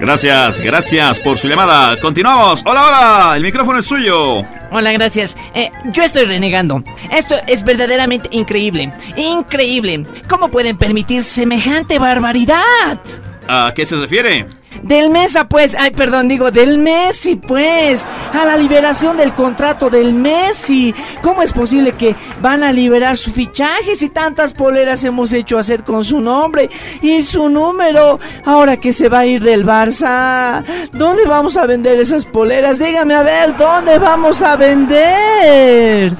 Gracias, 0.00 0.60
gracias 0.60 1.20
por 1.20 1.38
su 1.38 1.48
llamada. 1.48 1.96
Continuamos. 2.00 2.62
Hola, 2.64 2.86
hola, 2.86 3.36
el 3.36 3.42
micrófono 3.42 3.78
es 3.78 3.86
suyo. 3.86 4.42
Hola, 4.70 4.92
gracias. 4.92 5.36
Eh, 5.54 5.70
yo 5.92 6.02
estoy 6.02 6.24
renegando. 6.24 6.82
Esto 7.10 7.34
es 7.46 7.62
verdaderamente 7.62 8.28
increíble. 8.32 8.92
Increíble. 9.16 10.04
¿Cómo 10.28 10.48
pueden 10.48 10.76
permitir 10.76 11.22
semejante 11.22 11.98
barbaridad? 11.98 12.98
¿A 13.48 13.72
qué 13.74 13.84
se 13.84 13.96
refiere? 13.96 14.46
Del 14.82 15.10
Mesa, 15.10 15.48
pues. 15.48 15.76
Ay, 15.78 15.90
perdón, 15.90 16.28
digo, 16.28 16.50
del 16.50 16.78
Messi, 16.78 17.36
pues. 17.36 18.08
A 18.32 18.44
la 18.44 18.56
liberación 18.56 19.16
del 19.16 19.34
contrato 19.34 19.90
del 19.90 20.12
Messi. 20.12 20.94
¿Cómo 21.22 21.42
es 21.42 21.52
posible 21.52 21.92
que 21.92 22.14
van 22.40 22.62
a 22.62 22.72
liberar 22.72 23.16
su 23.16 23.32
fichaje 23.32 23.94
si 23.94 24.08
tantas 24.08 24.54
poleras 24.54 25.04
hemos 25.04 25.32
hecho 25.32 25.58
hacer 25.58 25.84
con 25.84 26.04
su 26.04 26.20
nombre 26.20 26.70
y 27.00 27.22
su 27.22 27.48
número? 27.48 28.18
Ahora 28.44 28.76
que 28.76 28.92
se 28.92 29.08
va 29.08 29.20
a 29.20 29.26
ir 29.26 29.42
del 29.42 29.64
Barça. 29.66 30.64
¿Dónde 30.92 31.24
vamos 31.26 31.56
a 31.56 31.66
vender 31.66 31.98
esas 32.00 32.24
poleras? 32.24 32.78
Dígame 32.78 33.14
a 33.14 33.22
ver, 33.22 33.56
¿dónde 33.56 33.98
vamos 33.98 34.42
a 34.42 34.56
vender? 34.56 36.14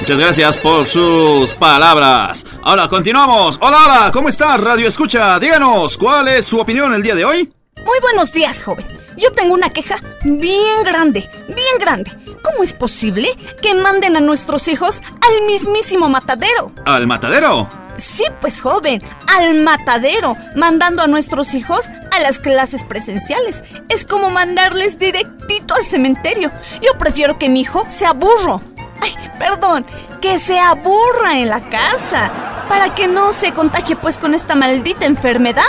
Muchas 0.00 0.18
gracias 0.18 0.58
por 0.58 0.86
sus 0.86 1.52
palabras. 1.54 2.46
Ahora 2.62 2.88
continuamos. 2.88 3.58
Hola, 3.60 3.78
hola, 3.84 4.10
¿cómo 4.12 4.28
está 4.28 4.56
Radio 4.56 4.88
Escucha? 4.88 5.38
Díganos, 5.38 5.98
¿cuál 5.98 6.28
es 6.28 6.46
su 6.46 6.58
opinión 6.58 6.94
el 6.94 7.02
día 7.02 7.14
de 7.14 7.24
hoy? 7.24 7.52
Muy 7.90 7.98
buenos 7.98 8.30
días, 8.30 8.62
joven. 8.62 8.86
Yo 9.16 9.32
tengo 9.32 9.52
una 9.52 9.70
queja 9.70 9.96
bien 10.22 10.84
grande, 10.84 11.28
bien 11.48 11.76
grande. 11.80 12.12
¿Cómo 12.40 12.62
es 12.62 12.72
posible 12.72 13.36
que 13.60 13.74
manden 13.74 14.16
a 14.16 14.20
nuestros 14.20 14.68
hijos 14.68 15.02
al 15.20 15.46
mismísimo 15.48 16.08
matadero? 16.08 16.70
¿Al 16.84 17.08
matadero? 17.08 17.68
Sí, 17.98 18.22
pues 18.40 18.60
joven, 18.60 19.02
al 19.26 19.54
matadero, 19.54 20.36
mandando 20.54 21.02
a 21.02 21.08
nuestros 21.08 21.52
hijos 21.54 21.88
a 22.12 22.20
las 22.20 22.38
clases 22.38 22.84
presenciales. 22.84 23.64
Es 23.88 24.04
como 24.04 24.30
mandarles 24.30 25.00
directito 25.00 25.74
al 25.74 25.84
cementerio. 25.84 26.52
Yo 26.80 26.96
prefiero 26.96 27.40
que 27.40 27.48
mi 27.48 27.62
hijo 27.62 27.86
sea 27.88 28.12
burro. 28.12 28.62
Ay, 29.00 29.16
perdón, 29.36 29.84
que 30.20 30.38
se 30.38 30.60
aburra 30.60 31.40
en 31.40 31.48
la 31.48 31.68
casa, 31.68 32.30
para 32.68 32.94
que 32.94 33.08
no 33.08 33.32
se 33.32 33.52
contagie 33.52 33.96
pues 33.96 34.16
con 34.16 34.32
esta 34.32 34.54
maldita 34.54 35.06
enfermedad. 35.06 35.64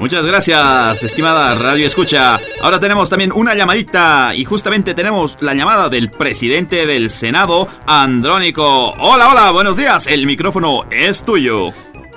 Muchas 0.00 0.24
gracias, 0.24 1.02
estimada 1.02 1.54
Radio 1.54 1.84
Escucha. 1.84 2.40
Ahora 2.62 2.80
tenemos 2.80 3.10
también 3.10 3.32
una 3.34 3.54
llamadita 3.54 4.34
y 4.34 4.46
justamente 4.46 4.94
tenemos 4.94 5.36
la 5.40 5.52
llamada 5.52 5.90
del 5.90 6.10
presidente 6.10 6.86
del 6.86 7.10
Senado, 7.10 7.68
Andrónico. 7.86 8.94
Hola, 8.98 9.28
hola, 9.28 9.50
buenos 9.50 9.76
días. 9.76 10.06
El 10.06 10.24
micrófono 10.24 10.86
es 10.90 11.22
tuyo. 11.22 11.74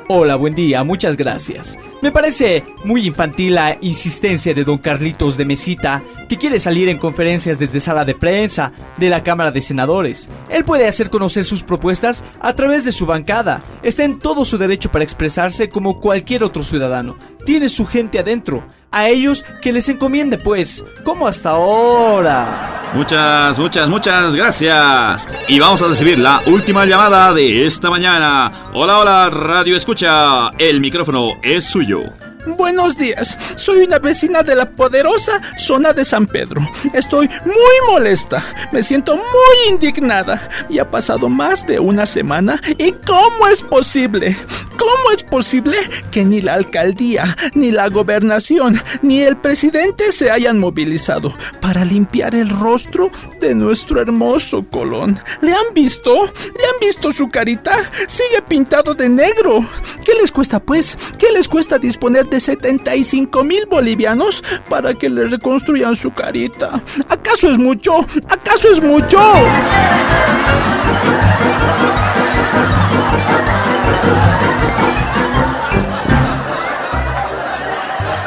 Hola, 0.10 0.36
buen 0.36 0.53
día, 0.53 0.83
muchas 0.83 1.15
gracias. 1.15 1.79
Me 2.01 2.12
parece 2.12 2.65
muy 2.83 3.07
infantil 3.07 3.55
la 3.55 3.77
insistencia 3.79 4.53
de 4.53 4.65
don 4.65 4.77
Carlitos 4.77 5.38
de 5.38 5.45
Mesita, 5.45 6.03
que 6.27 6.38
quiere 6.38 6.60
salir 6.60 6.89
en 6.89 6.98
conferencias 6.98 7.57
desde 7.57 7.79
sala 7.79 8.03
de 8.03 8.13
prensa 8.13 8.74
de 8.98 9.10
la 9.10 9.24
Cámara 9.24 9.51
de 9.51 9.62
Senadores. 9.62 10.27
Él 10.50 10.65
puede 10.65 10.89
hacer 10.89 11.10
conocer 11.10 11.45
sus 11.45 11.63
propuestas 11.63 12.25
a 12.41 12.53
través 12.53 12.83
de 12.83 12.91
su 12.91 13.05
bancada. 13.05 13.63
Está 13.81 14.03
en 14.03 14.19
todo 14.19 14.43
su 14.43 14.57
derecho 14.57 14.91
para 14.91 15.05
expresarse 15.05 15.69
como 15.69 16.01
cualquier 16.01 16.43
otro 16.43 16.63
ciudadano. 16.63 17.15
Tiene 17.45 17.69
su 17.69 17.86
gente 17.86 18.19
adentro. 18.19 18.62
A 18.95 19.09
ellos 19.09 19.43
que 19.59 19.73
les 19.73 19.89
encomiende, 19.89 20.38
pues, 20.38 20.85
como 21.03 21.27
hasta 21.27 21.50
ahora. 21.50 22.91
Muchas, 22.93 23.57
muchas, 23.57 23.89
muchas 23.89 24.35
gracias. 24.35 25.27
Y 25.47 25.59
vamos 25.59 25.81
a 25.81 25.88
recibir 25.88 26.19
la 26.19 26.43
última 26.45 26.85
llamada 26.85 27.33
de 27.33 27.65
esta 27.65 27.89
mañana. 27.89 28.69
Hola, 28.71 29.00
hola, 29.00 29.29
Radio 29.31 29.75
Escucha. 29.75 30.51
El 30.59 30.79
micrófono 30.79 31.39
es 31.41 31.65
suyo. 31.65 32.03
Buenos 32.45 32.97
días, 32.97 33.38
soy 33.55 33.83
una 33.83 34.00
vecina 34.00 34.43
de 34.43 34.53
la 34.55 34.69
poderosa 34.69 35.39
zona 35.55 35.93
de 35.93 36.03
San 36.03 36.27
Pedro. 36.27 36.62
Estoy 36.93 37.29
muy 37.45 37.91
molesta, 37.91 38.43
me 38.73 38.83
siento 38.83 39.15
muy 39.15 39.69
indignada 39.69 40.50
y 40.69 40.79
ha 40.79 40.89
pasado 40.89 41.29
más 41.29 41.65
de 41.65 41.79
una 41.79 42.05
semana. 42.05 42.59
¿Y 42.77 42.91
cómo 42.91 43.47
es 43.47 43.62
posible? 43.62 44.35
¿Cómo 44.77 45.12
es 45.15 45.23
posible 45.23 45.77
que 46.12 46.25
ni 46.25 46.41
la 46.41 46.55
alcaldía, 46.55 47.38
ni 47.53 47.71
la 47.71 47.88
gobernación, 47.88 48.81
ni 49.01 49.21
el 49.21 49.38
presidente 49.38 50.12
se 50.12 50.29
hayan 50.29 50.59
movilizado 50.59 51.33
para 51.62 51.85
limpiar 51.85 52.35
el 52.35 52.50
rostro 52.50 53.09
de 53.39 53.55
nuestro 53.55 54.01
hermoso 54.01 54.65
Colón? 54.69 55.17
¿Le 55.41 55.53
han 55.53 55.73
visto? 55.73 56.25
¿Le 56.25 56.65
han 56.67 56.79
visto 56.81 57.13
su 57.13 57.29
carita? 57.29 57.77
Sigue 58.07 58.41
pintado 58.41 58.93
de 58.93 59.07
negro. 59.07 59.65
¿Qué 60.03 60.13
les 60.19 60.31
cuesta 60.31 60.59
pues? 60.59 60.97
¿Qué 61.17 61.27
les 61.31 61.47
cuesta 61.47 61.77
disponer 61.77 62.27
de 62.33 62.39
75 62.39 63.43
mil 63.43 63.67
bolivianos 63.67 64.43
para 64.67 64.95
que 64.95 65.07
le 65.07 65.27
reconstruyan 65.27 65.95
su 65.95 66.11
carita? 66.11 66.81
¿Acaso 67.07 67.51
es 67.51 67.59
mucho? 67.59 67.99
¿Acaso 68.27 68.71
es 68.71 68.81
mucho? 68.81 69.19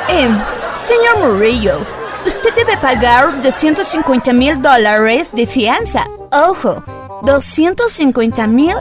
Eh, 0.09 0.29
señor 0.77 1.19
Murillo, 1.19 1.81
usted 2.25 2.55
debe 2.55 2.77
pagar 2.77 3.43
250 3.43 4.33
mil 4.33 4.63
dólares 4.63 5.33
de 5.33 5.47
fianza. 5.47 6.05
Ojo, 6.31 6.85
250 7.25 8.47
mil 8.47 8.77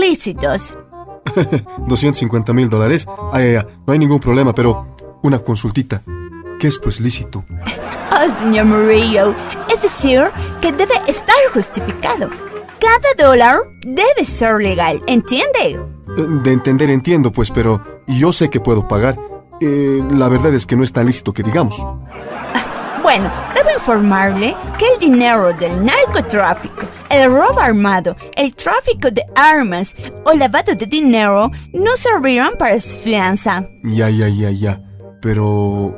lícitos. 0.00 0.74
250 1.88 2.52
mil 2.52 2.68
dólares. 2.68 3.06
Ay, 3.32 3.44
ay, 3.48 3.56
ay, 3.56 3.64
no 3.86 3.92
hay 3.92 3.98
ningún 3.98 4.20
problema, 4.20 4.54
pero 4.54 4.96
una 5.22 5.38
consultita. 5.38 6.02
¿Qué 6.58 6.68
es 6.68 6.78
pues 6.78 7.00
lícito? 7.00 7.44
Oh, 8.12 8.38
señor 8.38 8.66
Murillo, 8.66 9.34
es 9.72 9.82
decir, 9.82 10.24
que 10.60 10.70
debe 10.72 10.94
estar 11.06 11.34
justificado. 11.52 12.28
Cada 12.78 13.28
dólar 13.30 13.56
debe 13.86 14.24
ser 14.24 14.60
legal, 14.60 15.00
¿entiende? 15.06 15.80
Eh, 16.16 16.26
De 16.42 16.52
entender 16.52 16.90
entiendo, 16.90 17.32
pues, 17.32 17.50
pero 17.50 17.82
yo 18.06 18.32
sé 18.32 18.50
que 18.50 18.60
puedo 18.60 18.86
pagar. 18.86 19.18
Eh, 19.60 20.02
la 20.10 20.28
verdad 20.28 20.52
es 20.54 20.66
que 20.66 20.76
no 20.76 20.84
es 20.84 20.92
tan 20.92 21.06
lícito 21.06 21.32
que 21.32 21.42
digamos. 21.42 21.84
Bueno, 23.02 23.30
debo 23.54 23.70
informarle 23.72 24.54
que 24.78 24.86
el 24.94 24.98
dinero 25.00 25.52
del 25.52 25.84
narcotráfico, 25.84 26.82
el 27.12 27.30
robo 27.30 27.60
armado, 27.60 28.16
el 28.36 28.54
tráfico 28.54 29.10
de 29.10 29.22
armas 29.36 29.94
o 30.24 30.32
lavado 30.32 30.74
de 30.74 30.86
dinero 30.86 31.50
no 31.72 31.94
servirán 31.96 32.54
para 32.58 32.80
su 32.80 32.96
fianza. 32.98 33.68
Ya, 33.84 34.08
ya, 34.08 34.28
ya, 34.28 34.50
ya. 34.50 34.82
Pero, 35.20 35.94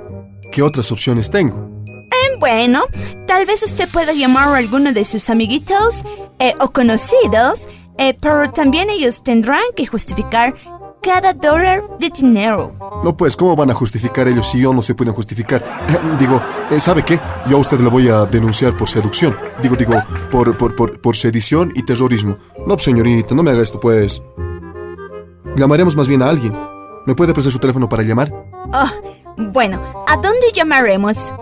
¿qué 0.51 0.63
otras 0.63 0.91
opciones 0.91 1.31
tengo? 1.31 1.71
Eh, 1.87 2.37
bueno, 2.39 2.83
tal 3.27 3.47
vez 3.47 3.63
usted 3.63 3.89
pueda 3.89 4.13
llamar 4.13 4.49
a 4.49 4.57
alguno 4.57 4.93
de 4.93 5.05
sus 5.05 5.31
amiguitos 5.31 6.05
eh, 6.41 6.55
o 6.61 6.73
conocidos, 6.73 7.69
eh, 7.97 8.17
pero 8.21 8.51
también 8.51 8.91
ellos 8.91 9.23
tendrán 9.23 9.63
que 9.77 9.87
justificar 9.87 10.55
cada 11.05 11.35
dólar 11.35 11.83
de 11.99 12.09
dinero. 12.09 12.73
No, 13.03 13.17
pues, 13.17 13.37
¿cómo 13.37 13.55
van 13.55 13.71
a 13.71 13.75
justificar 13.75 14.27
ellos 14.27 14.49
si 14.51 14.61
yo 14.61 14.73
no 14.73 14.83
se 14.83 14.95
pueden 14.95 15.13
justificar? 15.13 15.63
digo, 16.19 16.41
eh, 16.71 16.81
¿sabe 16.81 17.05
qué? 17.05 17.21
Yo 17.47 17.59
a 17.59 17.61
usted 17.61 17.79
le 17.81 17.91
voy 17.91 18.09
a 18.09 18.25
denunciar 18.25 18.77
por 18.77 18.89
seducción. 18.89 19.37
Digo, 19.63 19.77
digo, 19.77 19.95
por, 20.31 20.57
por, 20.57 20.75
por, 20.75 21.01
por 21.01 21.17
sedición 21.17 21.73
y 21.75 21.85
terrorismo. 21.85 22.39
No, 22.67 22.79
señorita, 22.79 23.35
no 23.35 23.43
me 23.43 23.51
haga 23.51 23.63
esto, 23.63 23.79
pues. 23.79 24.23
Llamaremos 25.57 25.95
más 25.95 26.09
bien 26.09 26.23
a 26.23 26.31
alguien. 26.31 26.57
¿Me 27.07 27.15
puede 27.15 27.35
prestar 27.35 27.53
su 27.53 27.59
teléfono 27.59 27.89
para 27.89 28.03
llamar? 28.03 28.33
Oh, 28.73 28.91
bueno, 29.53 30.05
¿a 30.09 30.17
dónde 30.17 30.47
llamaremos? 30.55 31.35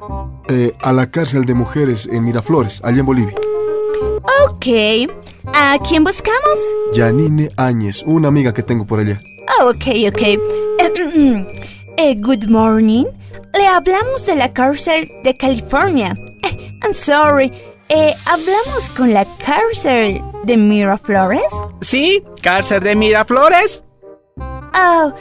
Eh, 0.49 0.75
a 0.83 0.93
la 0.93 1.11
cárcel 1.11 1.45
de 1.45 1.55
mujeres 1.55 2.09
en 2.11 2.25
Miraflores, 2.25 2.83
allá 2.85 2.99
en 3.01 3.07
Bolivia. 3.07 3.35
Ok. 4.45 4.67
¿A 5.55 5.79
quién 5.89 6.03
buscamos? 6.03 6.59
Janine 6.93 7.51
Áñez, 7.57 8.03
una 8.07 8.29
amiga 8.29 8.53
que 8.53 8.63
tengo 8.63 8.87
por 8.87 9.01
allá. 9.01 9.21
Oh, 9.61 9.71
ok, 9.71 9.87
ok. 10.09 10.23
Eh, 11.99 12.15
good 12.15 12.49
morning. 12.49 13.05
Le 13.55 13.67
hablamos 13.67 14.25
de 14.27 14.37
la 14.37 14.53
cárcel 14.53 15.11
de 15.25 15.37
California. 15.37 16.15
Eh, 16.43 16.79
I'm 16.83 16.95
sorry. 16.95 17.53
Eh, 17.89 18.15
¿Hablamos 18.25 18.91
con 18.97 19.13
la 19.13 19.27
cárcel 19.45 20.23
de 20.45 20.57
Miraflores? 20.57 21.43
Sí, 21.81 22.23
cárcel 22.41 22.81
de 22.81 22.97
Miraflores. 22.97 23.85
Oh, 24.39 25.13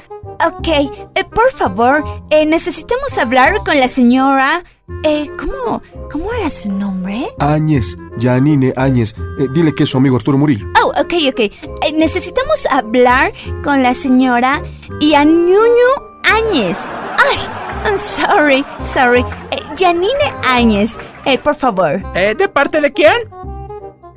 ok. 0.46 0.68
Eh, 1.16 1.24
por 1.26 1.52
favor, 1.52 2.04
eh, 2.30 2.46
necesitamos 2.46 3.18
hablar 3.18 3.64
con 3.66 3.80
la 3.80 3.88
señora... 3.88 4.64
Eh, 5.04 5.30
¿cómo, 5.40 5.82
¿Cómo 6.12 6.32
era 6.34 6.50
su 6.50 6.72
nombre? 6.72 7.28
Áñez, 7.40 7.98
Janine 8.20 8.74
Áñez. 8.76 9.16
Eh, 9.40 9.48
dile 9.54 9.74
que 9.74 9.84
es 9.84 9.90
su 9.90 9.98
amigo 9.98 10.16
Arturo 10.16 10.38
Murillo. 10.38 10.68
Oh, 10.84 10.90
ok, 10.90 11.14
ok. 11.30 11.40
Eh, 11.40 11.52
necesitamos 11.96 12.66
hablar 12.70 13.34
con 13.64 13.82
la 13.82 13.94
señora 13.94 14.62
Yanuño 15.00 15.90
Áñez. 16.24 16.78
Ay, 17.18 17.38
I'm 17.86 17.98
sorry, 17.98 18.64
sorry. 18.84 19.22
Eh, 19.52 19.60
Janine 19.78 20.12
Áñez, 20.44 20.98
eh, 21.26 21.38
por 21.38 21.56
favor. 21.56 22.04
Eh, 22.14 22.36
¿De 22.38 22.48
parte 22.48 22.80
de 22.82 22.94
quién? 22.94 23.14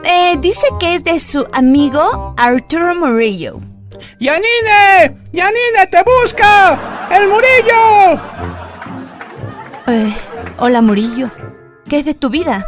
Eh, 0.05 0.37
dice 0.39 0.67
que 0.79 0.97
es 0.97 1.05
de 1.05 1.19
su 1.19 1.47
amigo 1.53 2.35
Arturo 2.37 2.95
Murillo. 2.95 3.59
¡Yanine! 4.21 5.17
¡Yanine, 5.33 5.87
te 5.91 6.03
busca! 6.03 6.79
¡El 7.11 7.29
Murillo! 7.29 8.21
Eh, 9.87 10.15
hola 10.59 10.81
Murillo. 10.81 11.31
¿Qué 11.89 11.99
es 11.99 12.05
de 12.05 12.15
tu 12.15 12.31
vida? 12.31 12.67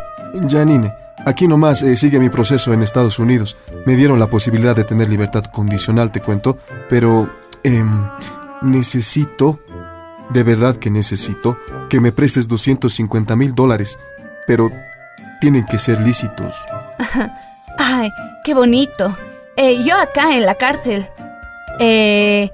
Janine, 0.48 0.92
aquí 1.24 1.48
nomás 1.48 1.83
eh, 1.83 1.96
sigue 1.96 2.18
mi 2.18 2.29
proceso 2.29 2.72
en 2.72 2.83
Estados 2.83 3.18
Unidos. 3.18 3.57
Me 3.87 3.96
dieron 3.96 4.18
la 4.18 4.29
posibilidad 4.29 4.76
de 4.76 4.85
tener 4.85 5.09
libertad 5.09 5.44
condicional, 5.44 6.12
te 6.12 6.20
cuento, 6.20 6.59
pero 6.88 7.31
em, 7.62 8.07
necesito, 8.62 9.61
de 10.31 10.42
verdad 10.42 10.76
que 10.76 10.90
necesito, 10.90 11.59
que 11.88 12.00
me 12.00 12.12
prestes 12.12 12.48
250 12.48 13.35
mil 13.37 13.55
dólares, 13.55 13.98
pero 14.46 14.70
tienen 15.40 15.64
que 15.64 15.79
ser 15.79 16.00
lícitos. 16.00 16.66
Ay, 17.79 18.11
qué 18.44 18.52
bonito. 18.52 19.16
Eh, 19.57 19.83
yo 19.85 19.96
acá 19.96 20.37
en 20.37 20.44
la 20.44 20.55
cárcel. 20.55 21.09
Eh, 21.79 22.50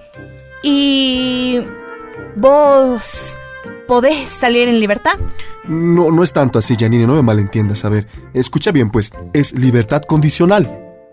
y... 0.62 1.60
¿Vos 2.36 3.38
podés 3.92 4.30
salir 4.30 4.68
en 4.68 4.80
libertad? 4.80 5.18
No, 5.64 6.10
no 6.10 6.22
es 6.22 6.32
tanto 6.32 6.58
así, 6.58 6.76
Janine, 6.80 7.06
no 7.06 7.12
me 7.12 7.20
malentiendas. 7.20 7.84
A 7.84 7.90
ver, 7.90 8.06
escucha 8.32 8.72
bien, 8.72 8.90
pues, 8.90 9.12
es 9.34 9.52
libertad 9.52 10.00
condicional. 10.00 10.66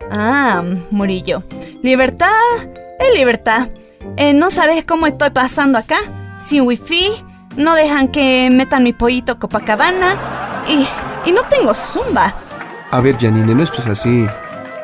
Ah, 0.10 0.64
Murillo. 0.90 1.44
Libertad 1.84 2.30
es 2.98 3.20
libertad. 3.20 3.68
Eh, 4.16 4.32
¿No 4.32 4.50
sabes 4.50 4.86
cómo 4.86 5.08
estoy 5.08 5.32
pasando 5.32 5.78
acá? 5.78 5.98
Sin 6.38 6.62
wifi, 6.62 7.12
no 7.58 7.76
dejan 7.76 8.08
que 8.08 8.50
metan 8.50 8.86
mi 8.86 8.94
pollito 8.94 9.38
Copacabana 9.38 10.16
y, 10.70 10.88
y 11.30 11.34
no 11.34 11.42
tengo 11.50 11.74
zumba. 11.74 12.34
A 12.92 13.02
ver, 13.02 13.18
Janine, 13.18 13.54
no 13.54 13.62
es 13.62 13.72
pues 13.72 13.88
así. 13.88 14.26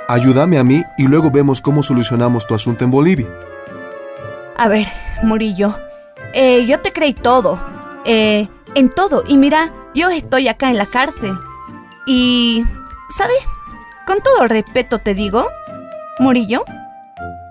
Ayúdame 0.10 0.58
a 0.58 0.66
mí 0.66 0.84
y 0.98 1.04
luego 1.04 1.32
vemos 1.32 1.62
cómo 1.62 1.82
solucionamos 1.82 2.46
tu 2.46 2.56
asunto 2.56 2.84
en 2.84 2.92
Bolivia. 2.92 3.28
A 4.58 4.68
ver, 4.68 4.86
Murillo, 5.24 5.78
eh, 6.34 6.66
yo 6.66 6.82
te 6.82 6.92
creí 6.92 7.14
todo. 7.14 7.75
Eh, 8.06 8.48
en 8.76 8.90
todo. 8.90 9.24
Y 9.28 9.38
mira, 9.38 9.72
yo 9.94 10.10
estoy 10.10 10.48
acá 10.48 10.70
en 10.70 10.78
la 10.78 10.86
cárcel. 10.86 11.38
Y... 12.06 12.64
¿Sabes? 13.18 13.38
Con 14.06 14.22
todo 14.22 14.48
respeto 14.48 15.00
te 15.00 15.14
digo, 15.14 15.50
Murillo, 16.20 16.64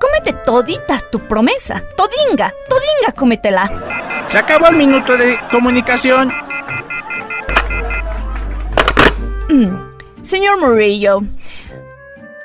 cómete 0.00 0.32
todita 0.44 1.00
tu 1.10 1.20
promesa. 1.20 1.82
Todinga, 1.96 2.52
todinga, 2.68 3.12
cómetela. 3.16 3.70
Se 4.28 4.38
acabó 4.38 4.68
el 4.68 4.76
minuto 4.76 5.16
de 5.16 5.38
comunicación. 5.50 6.32
Mm, 9.48 10.22
Señor 10.22 10.58
Murillo, 10.58 11.20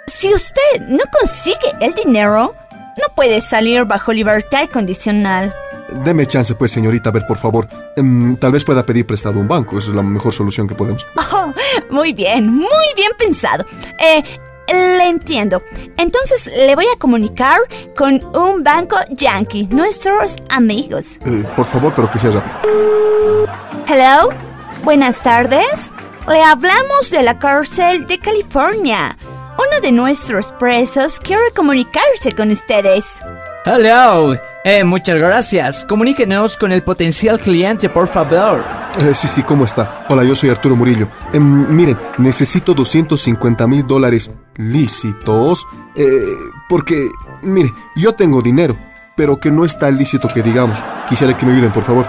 si 0.07 0.33
usted 0.33 0.81
no 0.87 1.03
consigue 1.17 1.73
el 1.79 1.93
dinero, 1.93 2.53
no 2.97 3.15
puede 3.15 3.41
salir 3.41 3.85
bajo 3.85 4.11
libertad 4.11 4.67
condicional. 4.71 5.55
Deme 6.03 6.25
chance, 6.25 6.55
pues, 6.55 6.71
señorita, 6.71 7.09
a 7.09 7.13
ver, 7.13 7.25
por 7.27 7.37
favor. 7.37 7.67
Em, 7.95 8.35
tal 8.37 8.51
vez 8.51 8.63
pueda 8.63 8.83
pedir 8.83 9.05
prestado 9.05 9.37
a 9.37 9.41
un 9.41 9.47
banco. 9.47 9.77
Esa 9.77 9.89
es 9.89 9.95
la 9.95 10.03
mejor 10.03 10.33
solución 10.33 10.67
que 10.67 10.75
podemos. 10.75 11.07
Oh, 11.31 11.53
muy 11.91 12.11
bien, 12.13 12.49
muy 12.49 12.87
bien 12.95 13.11
pensado. 13.17 13.63
Eh, 13.99 14.23
le 14.73 15.07
entiendo. 15.07 15.63
Entonces 15.97 16.47
le 16.47 16.75
voy 16.75 16.85
a 16.93 16.97
comunicar 16.99 17.59
con 17.95 18.23
un 18.35 18.63
banco 18.63 18.97
yankee, 19.11 19.67
nuestros 19.71 20.35
amigos. 20.49 21.17
Eh, 21.25 21.43
por 21.55 21.65
favor, 21.65 21.93
pero 21.95 22.11
que 22.11 22.19
sea 22.19 22.31
rápido. 22.31 23.47
Hello, 23.87 24.29
buenas 24.83 25.21
tardes. 25.21 25.91
Le 26.27 26.41
hablamos 26.43 27.09
de 27.09 27.23
la 27.23 27.39
cárcel 27.39 28.05
de 28.05 28.19
California. 28.19 29.17
Uno 29.57 29.81
de 29.81 29.91
nuestros 29.91 30.51
presos 30.53 31.19
quiere 31.19 31.51
comunicarse 31.55 32.31
con 32.33 32.51
ustedes. 32.51 33.19
Hello, 33.65 34.37
Eh, 34.65 34.83
muchas 34.83 35.15
gracias. 35.15 35.85
Comuníquenos 35.85 36.57
con 36.57 36.71
el 36.71 36.83
potencial 36.83 37.39
cliente, 37.39 37.89
por 37.89 38.07
favor. 38.07 38.63
Eh, 38.99 39.13
sí, 39.15 39.27
sí, 39.27 39.41
¿cómo 39.43 39.63
está? 39.65 40.05
Hola, 40.09 40.23
yo 40.23 40.35
soy 40.35 40.49
Arturo 40.49 40.75
Murillo. 40.75 41.07
Em, 41.31 41.43
miren, 41.73 41.97
necesito 42.17 42.73
250 42.73 43.65
mil 43.67 43.87
dólares 43.87 44.31
lícitos. 44.57 45.65
eh, 45.95 46.05
porque, 46.67 47.09
mire, 47.41 47.71
yo 47.95 48.11
tengo 48.13 48.41
dinero, 48.41 48.75
pero 49.15 49.37
que 49.37 49.49
no 49.49 49.65
está 49.65 49.89
lícito 49.89 50.27
que 50.27 50.43
digamos. 50.43 50.83
Quisiera 51.07 51.35
que 51.37 51.45
me 51.45 51.53
ayuden, 51.53 51.71
por 51.71 51.83
favor. 51.83 52.05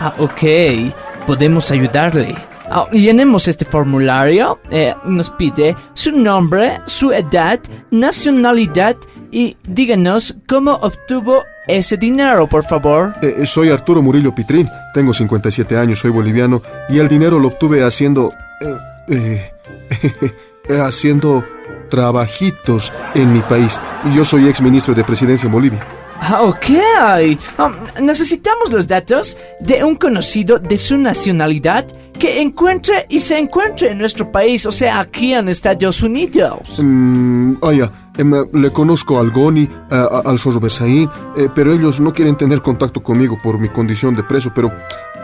Ah, 0.00 0.12
ok. 0.18 0.42
Podemos 1.26 1.70
ayudarle. 1.70 2.34
Ah, 2.74 2.88
llenemos 2.90 3.48
este 3.48 3.66
formulario. 3.66 4.58
Eh, 4.70 4.94
nos 5.04 5.28
pide 5.28 5.76
su 5.92 6.10
nombre, 6.12 6.80
su 6.86 7.12
edad, 7.12 7.60
nacionalidad 7.90 8.96
y 9.30 9.58
díganos 9.62 10.36
cómo 10.48 10.72
obtuvo 10.72 11.42
ese 11.66 11.98
dinero, 11.98 12.46
por 12.46 12.64
favor. 12.64 13.12
Eh, 13.22 13.44
soy 13.44 13.68
Arturo 13.68 14.00
Murillo 14.00 14.34
Pitrín, 14.34 14.68
tengo 14.94 15.12
57 15.12 15.76
años, 15.76 15.98
soy 15.98 16.10
boliviano 16.10 16.62
y 16.88 16.98
el 16.98 17.08
dinero 17.08 17.38
lo 17.38 17.48
obtuve 17.48 17.84
haciendo... 17.84 18.32
eh, 18.60 18.78
eh, 19.08 19.52
haciendo 20.80 21.44
trabajitos 21.90 22.90
en 23.14 23.32
mi 23.34 23.40
país. 23.40 23.78
Y 24.10 24.16
yo 24.16 24.24
soy 24.24 24.48
ex 24.48 24.62
ministro 24.62 24.94
de 24.94 25.04
presidencia 25.04 25.46
en 25.46 25.52
Bolivia. 25.52 25.86
Ah, 26.24 26.42
ok. 26.42 26.66
Um, 27.58 28.04
necesitamos 28.04 28.70
los 28.70 28.86
datos 28.86 29.36
de 29.60 29.82
un 29.82 29.96
conocido 29.96 30.58
de 30.60 30.78
su 30.78 30.96
nacionalidad 30.96 31.84
que 32.16 32.40
encuentre 32.40 33.06
y 33.08 33.18
se 33.18 33.36
encuentre 33.38 33.90
en 33.90 33.98
nuestro 33.98 34.30
país, 34.30 34.64
o 34.66 34.70
sea, 34.70 35.00
aquí 35.00 35.34
en 35.34 35.48
Estados 35.48 36.00
Unidos. 36.02 36.78
Mm, 36.78 37.54
em, 38.18 38.32
le 38.52 38.70
conozco 38.70 39.18
al 39.18 39.30
Goni, 39.32 39.68
a- 39.90 39.96
a- 40.02 40.30
al 40.30 40.38
Zorro 40.38 40.60
Berzaín, 40.60 41.10
eh, 41.36 41.48
pero 41.52 41.72
ellos 41.72 41.98
no 42.00 42.12
quieren 42.12 42.36
tener 42.36 42.62
contacto 42.62 43.02
conmigo 43.02 43.36
por 43.42 43.58
mi 43.58 43.68
condición 43.68 44.14
de 44.14 44.22
preso, 44.22 44.52
pero... 44.54 44.70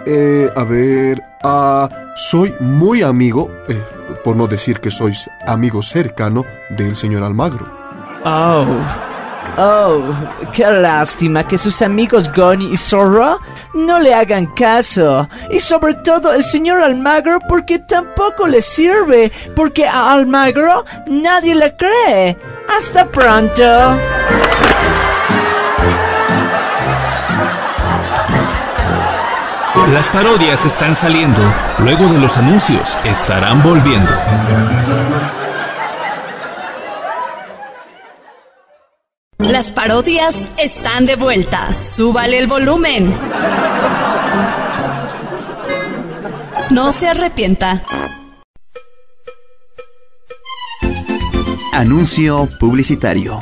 eh, 0.06 0.50
a 0.56 0.64
ver... 0.64 1.22
ah, 1.44 1.88
soy 2.16 2.52
muy 2.60 3.02
amigo, 3.02 3.48
eh, 3.68 3.80
por 4.24 4.34
no 4.34 4.46
decir 4.48 4.80
que 4.80 4.90
sois 4.90 5.28
amigo 5.46 5.80
cercano 5.82 6.44
del 6.70 6.96
señor 6.96 7.22
Almagro. 7.22 7.66
Oh. 8.24 8.66
Oh, 9.60 10.14
qué 10.52 10.70
lástima 10.70 11.42
que 11.42 11.58
sus 11.58 11.82
amigos 11.82 12.30
Goni 12.32 12.72
y 12.72 12.76
Zorro 12.76 13.40
no 13.74 13.98
le 13.98 14.14
hagan 14.14 14.46
caso. 14.46 15.28
Y 15.50 15.58
sobre 15.58 15.94
todo 15.94 16.32
el 16.32 16.44
señor 16.44 16.80
Almagro 16.80 17.40
porque 17.48 17.80
tampoco 17.80 18.46
le 18.46 18.60
sirve. 18.60 19.32
Porque 19.56 19.84
a 19.88 20.12
Almagro 20.12 20.84
nadie 21.08 21.56
le 21.56 21.74
cree. 21.76 22.38
Hasta 22.68 23.10
pronto. 23.10 23.98
Las 29.92 30.08
parodias 30.10 30.66
están 30.66 30.94
saliendo, 30.94 31.42
luego 31.78 32.06
de 32.06 32.18
los 32.18 32.38
anuncios 32.38 32.96
estarán 33.04 33.60
volviendo. 33.64 34.12
Las 39.38 39.72
parodias 39.72 40.48
están 40.58 41.06
de 41.06 41.14
vuelta. 41.14 41.72
Súbale 41.72 42.40
el 42.40 42.48
volumen. 42.48 43.14
No 46.70 46.90
se 46.90 47.06
arrepienta. 47.06 47.80
Anuncio 51.72 52.48
publicitario. 52.58 53.40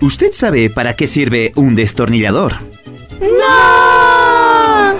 ¿Usted 0.00 0.32
sabe 0.32 0.68
para 0.68 0.94
qué 0.94 1.06
sirve 1.06 1.52
un 1.54 1.76
destornillador? 1.76 2.54
¡No! 3.20 4.94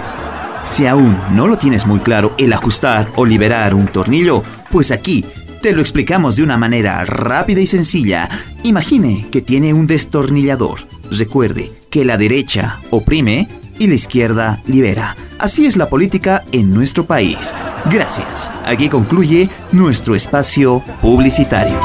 Si 0.64 0.86
aún 0.86 1.18
no 1.32 1.48
lo 1.48 1.58
tienes 1.58 1.86
muy 1.86 1.98
claro 1.98 2.34
el 2.38 2.52
ajustar 2.52 3.08
o 3.16 3.26
liberar 3.26 3.74
un 3.74 3.88
tornillo, 3.88 4.44
pues 4.70 4.92
aquí 4.92 5.24
te 5.66 5.72
lo 5.72 5.80
explicamos 5.80 6.36
de 6.36 6.44
una 6.44 6.56
manera 6.56 7.04
rápida 7.04 7.60
y 7.60 7.66
sencilla. 7.66 8.28
Imagine 8.62 9.26
que 9.32 9.42
tiene 9.42 9.74
un 9.74 9.88
destornillador. 9.88 10.78
Recuerde 11.10 11.72
que 11.90 12.04
la 12.04 12.16
derecha 12.16 12.78
oprime 12.90 13.48
y 13.76 13.88
la 13.88 13.94
izquierda 13.94 14.62
libera. 14.68 15.16
Así 15.40 15.66
es 15.66 15.76
la 15.76 15.88
política 15.88 16.44
en 16.52 16.72
nuestro 16.72 17.04
país. 17.04 17.52
Gracias. 17.90 18.52
Aquí 18.64 18.88
concluye 18.88 19.48
nuestro 19.72 20.14
espacio 20.14 20.84
publicitario. 21.02 21.80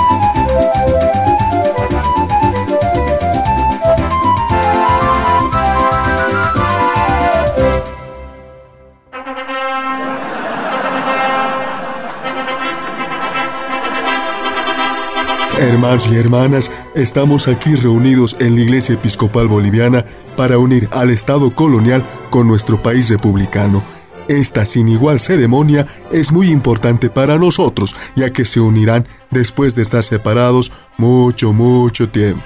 Hermanos 15.82 16.10
y 16.12 16.16
hermanas, 16.16 16.72
estamos 16.94 17.48
aquí 17.48 17.74
reunidos 17.74 18.38
en 18.40 18.54
la 18.54 18.62
Iglesia 18.62 18.94
Episcopal 18.94 19.48
Boliviana 19.48 20.06
para 20.38 20.60
unir 20.60 20.88
al 20.92 21.10
Estado 21.10 21.56
colonial 21.56 22.06
con 22.30 22.48
nuestro 22.48 22.80
país 22.80 23.10
republicano. 23.10 23.82
Esta 24.28 24.64
sin 24.64 24.90
igual 24.90 25.20
ceremonia 25.20 25.88
es 26.12 26.32
muy 26.32 26.52
importante 26.52 27.10
para 27.10 27.40
nosotros, 27.40 27.96
ya 28.16 28.30
que 28.30 28.46
se 28.46 28.60
unirán 28.60 29.08
después 29.32 29.74
de 29.74 29.82
estar 29.82 30.04
separados 30.04 30.72
mucho, 31.00 31.52
mucho 31.52 32.08
tiempo. 32.08 32.46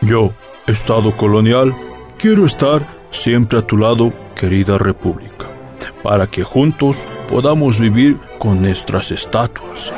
Yo, 0.00 0.32
Estado 0.66 1.16
colonial, 1.16 1.76
quiero 2.18 2.44
estar 2.44 2.84
siempre 3.10 3.60
a 3.60 3.62
tu 3.64 3.76
lado, 3.76 4.12
querida 4.34 4.78
República, 4.78 5.46
para 6.02 6.26
que 6.26 6.42
juntos 6.42 7.06
podamos 7.28 7.78
vivir 7.78 8.18
con 8.40 8.62
nuestras 8.62 9.12
estatuas. 9.12 9.94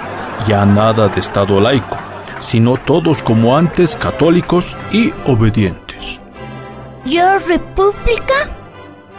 Ya 0.47 0.67
nada 0.67 1.09
de 1.09 1.21
Estado 1.21 1.59
laico, 1.59 1.97
sino 2.38 2.77
todos 2.77 3.22
como 3.22 3.57
antes 3.57 3.96
católicos 3.96 4.77
y 4.90 5.12
obedientes. 5.27 6.20
Yo, 7.05 7.38
República, 7.38 8.35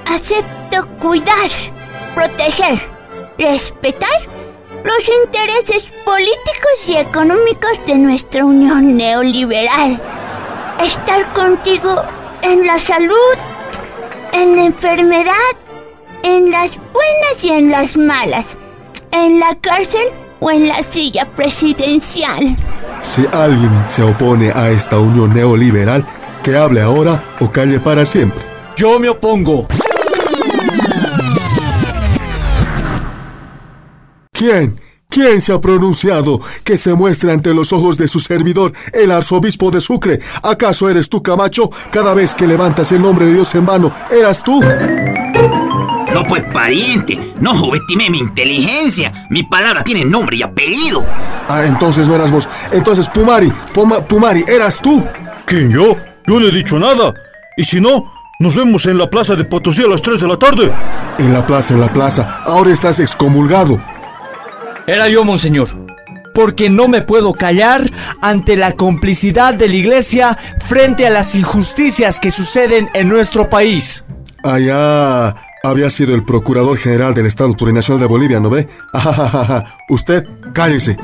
acepto 0.06 0.88
cuidar, 1.00 1.50
proteger, 2.14 2.80
respetar 3.38 4.20
los 4.84 5.10
intereses 5.24 5.94
políticos 6.06 6.88
y 6.88 6.98
económicos 6.98 7.80
de 7.86 7.98
nuestra 7.98 8.46
Unión 8.46 8.96
Neoliberal. 8.96 10.00
Estar 10.84 11.34
contigo 11.34 12.04
en 12.42 12.68
la 12.68 12.78
salud, 12.78 13.36
en 14.34 14.56
la 14.56 14.66
enfermedad, 14.66 15.34
en 16.24 16.52
las 16.52 16.78
buenas 16.78 17.44
y 17.44 17.50
en 17.50 17.72
las 17.72 17.98
malas, 17.98 18.58
en 19.12 19.40
la 19.40 19.56
cárcel 19.56 20.08
o 20.40 20.52
en 20.52 20.68
la 20.68 20.82
silla 20.84 21.26
presidencial. 21.26 22.58
Si 23.02 23.26
alguien 23.32 23.72
se 23.88 24.04
opone 24.04 24.52
a 24.54 24.70
esta 24.70 25.00
unión 25.00 25.34
neoliberal, 25.34 26.06
que 26.44 26.56
hable 26.56 26.82
ahora 26.82 27.22
o 27.40 27.52
calle 27.52 27.80
para 27.80 28.06
siempre. 28.06 28.44
Yo 28.76 29.00
me 29.00 29.10
opongo. 29.10 29.68
¿Quién? 34.32 34.80
¿Quién 35.10 35.42
se 35.42 35.52
ha 35.52 35.60
pronunciado 35.60 36.40
que 36.64 36.78
se 36.78 36.94
muestre 36.94 37.32
ante 37.32 37.54
los 37.54 37.74
ojos 37.74 37.98
de 37.98 38.08
su 38.08 38.20
servidor, 38.20 38.72
el 38.94 39.12
arzobispo 39.12 39.72
de 39.72 39.82
Sucre? 39.82 40.20
¿Acaso 40.44 40.90
eres 40.90 41.10
tú, 41.10 41.24
Camacho? 41.24 41.70
Cada 41.92 42.14
vez 42.14 42.36
que 42.36 42.46
levantas 42.46 42.92
el 42.92 43.02
nombre 43.02 43.26
de 43.26 43.34
Dios 43.34 43.56
en 43.56 43.66
vano, 43.66 43.92
¿eras 44.12 44.44
tú? 44.44 44.62
No, 46.18 46.24
pues 46.24 46.44
pariente, 46.52 47.34
no 47.40 47.56
subestime 47.56 48.10
mi 48.10 48.18
inteligencia. 48.18 49.28
Mi 49.30 49.44
palabra 49.44 49.84
tiene 49.84 50.04
nombre 50.04 50.38
y 50.38 50.42
apellido. 50.42 51.06
Ah, 51.48 51.62
entonces 51.68 52.08
no 52.08 52.16
eras 52.16 52.32
vos. 52.32 52.50
Entonces, 52.72 53.08
Pumari, 53.08 53.52
Puma- 53.72 54.00
Pumari, 54.04 54.44
¿eras 54.48 54.82
tú? 54.82 55.06
¿Quién 55.46 55.70
yo? 55.70 55.96
Yo 56.26 56.40
no 56.40 56.48
he 56.48 56.52
dicho 56.52 56.80
nada. 56.80 57.14
Y 57.56 57.66
si 57.66 57.80
no, 57.80 58.12
nos 58.40 58.56
vemos 58.56 58.88
en 58.88 58.98
la 58.98 59.08
plaza 59.12 59.36
de 59.36 59.44
Potosí 59.44 59.84
a 59.84 59.88
las 59.88 60.02
3 60.02 60.20
de 60.22 60.28
la 60.28 60.38
tarde. 60.38 60.72
En 61.20 61.34
la 61.34 61.46
plaza, 61.46 61.76
en 61.76 61.82
la 61.82 61.94
plaza. 61.94 62.42
Ahora 62.48 62.72
estás 62.74 63.00
excomulgado. 63.00 63.80
Era 64.88 65.08
yo, 65.10 65.24
monseñor. 65.24 65.70
Porque 66.34 66.68
no 66.72 66.88
me 66.88 67.02
puedo 67.04 67.34
callar 67.34 67.92
ante 68.24 68.58
la 68.58 68.72
complicidad 68.72 69.54
de 69.54 69.68
la 69.68 69.76
iglesia 69.76 70.36
frente 70.66 71.06
a 71.06 71.12
las 71.12 71.36
injusticias 71.36 72.20
que 72.20 72.32
suceden 72.32 72.90
en 72.96 73.08
nuestro 73.08 73.50
país. 73.50 74.04
Allá 74.44 75.36
había 75.70 75.90
sido 75.90 76.16
el 76.16 76.24
procurador 76.24 76.78
general 76.78 77.14
del 77.14 77.26
Estado 77.26 77.54
Plurinacional 77.54 78.00
de 78.00 78.08
Bolivia, 78.08 78.40
¿no 78.40 78.50
ve? 78.50 78.68
Ajajaja. 78.94 79.66
Usted, 79.90 80.26
cállese. 80.54 80.98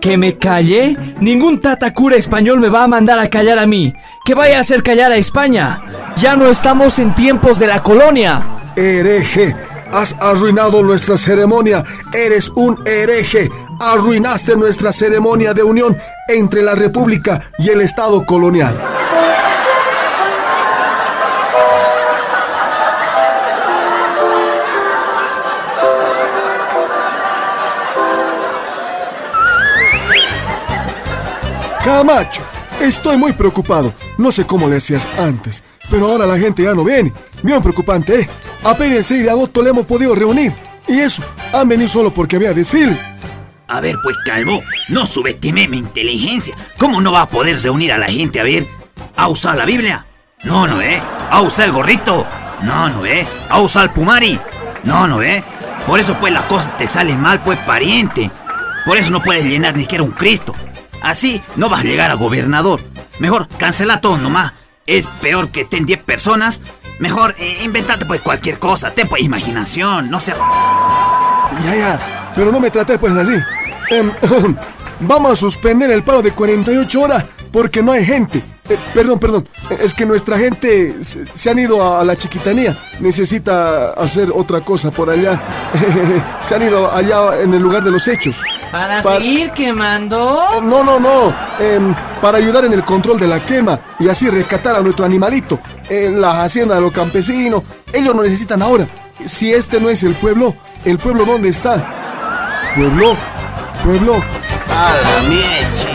¿Que 0.00 0.18
me 0.18 0.36
calle? 0.36 0.96
Ningún 1.20 1.60
tatacura 1.60 2.16
español 2.16 2.60
me 2.60 2.68
va 2.68 2.84
a 2.84 2.88
mandar 2.88 3.18
a 3.18 3.30
callar 3.30 3.58
a 3.58 3.66
mí. 3.66 3.94
Que 4.24 4.34
vaya 4.34 4.58
a 4.58 4.60
hacer 4.60 4.82
callar 4.82 5.12
a 5.12 5.16
España. 5.16 5.80
Ya 6.18 6.36
no 6.36 6.46
estamos 6.48 6.98
en 6.98 7.14
tiempos 7.14 7.58
de 7.58 7.66
la 7.66 7.82
colonia. 7.82 8.42
Hereje, 8.76 9.56
has 9.92 10.14
arruinado 10.20 10.82
nuestra 10.82 11.16
ceremonia. 11.16 11.82
Eres 12.12 12.50
un 12.50 12.82
hereje. 12.84 13.48
Arruinaste 13.80 14.56
nuestra 14.56 14.92
ceremonia 14.92 15.54
de 15.54 15.62
unión 15.62 15.96
entre 16.28 16.62
la 16.62 16.74
República 16.74 17.40
y 17.58 17.70
el 17.70 17.80
Estado 17.80 18.26
colonial. 18.26 18.78
Camacho, 31.94 32.42
estoy 32.80 33.16
muy 33.16 33.32
preocupado. 33.32 33.94
No 34.18 34.32
sé 34.32 34.44
cómo 34.44 34.68
le 34.68 34.78
hacías 34.78 35.06
antes, 35.16 35.62
pero 35.88 36.08
ahora 36.08 36.26
la 36.26 36.36
gente 36.36 36.64
ya 36.64 36.74
no 36.74 36.82
viene. 36.82 37.12
Bien 37.40 37.62
preocupante, 37.62 38.22
¿eh? 38.22 38.28
Apenas 38.64 39.06
6 39.06 39.22
de 39.22 39.30
agosto 39.30 39.62
le 39.62 39.70
hemos 39.70 39.86
podido 39.86 40.12
reunir. 40.12 40.52
Y 40.88 40.98
eso, 40.98 41.22
han 41.52 41.68
venido 41.68 41.88
solo 41.88 42.12
porque 42.12 42.34
había 42.34 42.52
desfile. 42.52 42.98
A 43.68 43.80
ver, 43.80 43.94
pues 44.02 44.16
Calvo, 44.26 44.60
no 44.88 45.06
subestime 45.06 45.68
mi 45.68 45.78
inteligencia. 45.78 46.56
¿Cómo 46.78 47.00
no 47.00 47.12
va 47.12 47.22
a 47.22 47.28
poder 47.28 47.62
reunir 47.62 47.92
a 47.92 47.98
la 47.98 48.06
gente? 48.06 48.40
A 48.40 48.42
ver, 48.42 48.66
¿a 49.14 49.28
usar 49.28 49.56
la 49.56 49.64
Biblia? 49.64 50.04
No, 50.42 50.66
no, 50.66 50.82
¿eh? 50.82 51.00
¿A 51.30 51.42
usar 51.42 51.66
el 51.66 51.72
gorrito? 51.74 52.26
No, 52.62 52.88
no, 52.88 53.06
¿eh? 53.06 53.24
¿A 53.48 53.60
usar 53.60 53.84
el 53.84 53.90
pumari? 53.90 54.36
No, 54.82 55.06
no, 55.06 55.22
¿eh? 55.22 55.44
Por 55.86 56.00
eso, 56.00 56.16
pues, 56.18 56.32
las 56.32 56.46
cosas 56.46 56.76
te 56.76 56.88
salen 56.88 57.20
mal, 57.20 57.40
pues, 57.44 57.56
pariente. 57.60 58.32
Por 58.84 58.98
eso 58.98 59.10
no 59.10 59.22
puedes 59.22 59.44
llenar 59.44 59.76
ni 59.76 59.82
siquiera 59.82 60.02
un 60.02 60.10
Cristo. 60.10 60.56
Así 61.04 61.42
no 61.56 61.68
vas 61.68 61.80
a 61.80 61.84
llegar 61.84 62.10
a 62.10 62.14
gobernador. 62.14 62.80
Mejor 63.18 63.46
cancela 63.58 64.00
todo 64.00 64.16
nomás. 64.16 64.54
Es 64.86 65.04
peor 65.20 65.50
que 65.50 65.60
estén 65.60 65.84
10 65.84 66.02
personas. 66.02 66.62
Mejor 66.98 67.34
eh, 67.38 67.58
inventate 67.62 68.06
pues 68.06 68.22
cualquier 68.22 68.58
cosa. 68.58 68.90
Ten 68.92 69.06
pues 69.06 69.22
imaginación. 69.22 70.10
No 70.10 70.18
sé. 70.18 70.34
Ya, 71.62 71.74
ya. 71.76 72.32
Pero 72.34 72.50
no 72.50 72.58
me 72.58 72.70
trates 72.70 72.98
pues 72.98 73.12
así. 73.12 73.34
Em, 73.90 74.12
vamos 75.00 75.32
a 75.32 75.36
suspender 75.36 75.90
el 75.90 76.02
paro 76.02 76.22
de 76.22 76.32
48 76.32 77.00
horas 77.00 77.24
porque 77.52 77.82
no 77.82 77.92
hay 77.92 78.04
gente. 78.04 78.42
Eh, 78.68 78.78
perdón, 78.94 79.18
perdón. 79.18 79.48
Es 79.78 79.92
que 79.92 80.06
nuestra 80.06 80.38
gente 80.38 81.04
se, 81.04 81.26
se 81.34 81.50
han 81.50 81.58
ido 81.58 81.96
a, 81.96 82.02
la 82.02 82.16
chiquitanía. 82.16 82.76
Necesita 82.98 83.90
hacer 83.90 84.30
otra 84.34 84.62
cosa 84.62 84.90
por 84.90 85.10
allá. 85.10 85.40
se 86.40 86.54
han 86.54 86.62
ido 86.62 86.90
allá 86.90 87.42
en 87.42 87.52
el 87.52 87.62
lugar 87.62 87.84
de 87.84 87.90
los 87.90 88.08
hechos. 88.08 88.42
¿Para, 88.72 89.02
seguir 89.02 89.50
quemando? 89.50 90.60
No, 90.62 90.82
no, 90.82 90.98
no. 90.98 91.32
Em, 91.60 91.94
para 92.22 92.38
ayudar 92.38 92.64
en 92.64 92.72
el 92.72 92.82
control 92.82 93.20
de 93.20 93.28
la 93.28 93.38
quema 93.38 93.78
y 94.00 94.08
así 94.08 94.28
rescatar 94.30 94.74
a 94.74 94.80
nuestro 94.80 95.04
animalito. 95.04 95.60
En 95.88 96.20
la 96.20 96.42
hacienda 96.42 96.74
de 96.74 96.80
los 96.80 96.92
campesinos. 96.92 97.62
Ellos 97.92 98.16
lo 98.16 98.22
necesitan 98.22 98.62
ahora. 98.62 98.86
Si 99.24 99.52
este 99.52 99.78
no 99.78 99.90
es 99.90 100.02
el 100.02 100.14
pueblo, 100.14 100.56
¿el 100.84 100.98
pueblo 100.98 101.24
dónde 101.24 101.50
está? 101.50 102.72
Pueblo, 102.74 103.16
pueblo. 103.84 104.22
A 104.70 104.94
la 105.02 105.28
mieche. 105.28 105.88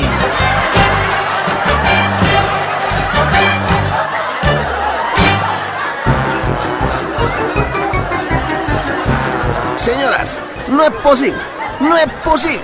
Señoras, 9.76 10.42
no 10.68 10.84
es 10.84 10.92
posible, 10.92 11.42
no 11.80 11.98
es 11.98 12.08
posible. 12.24 12.62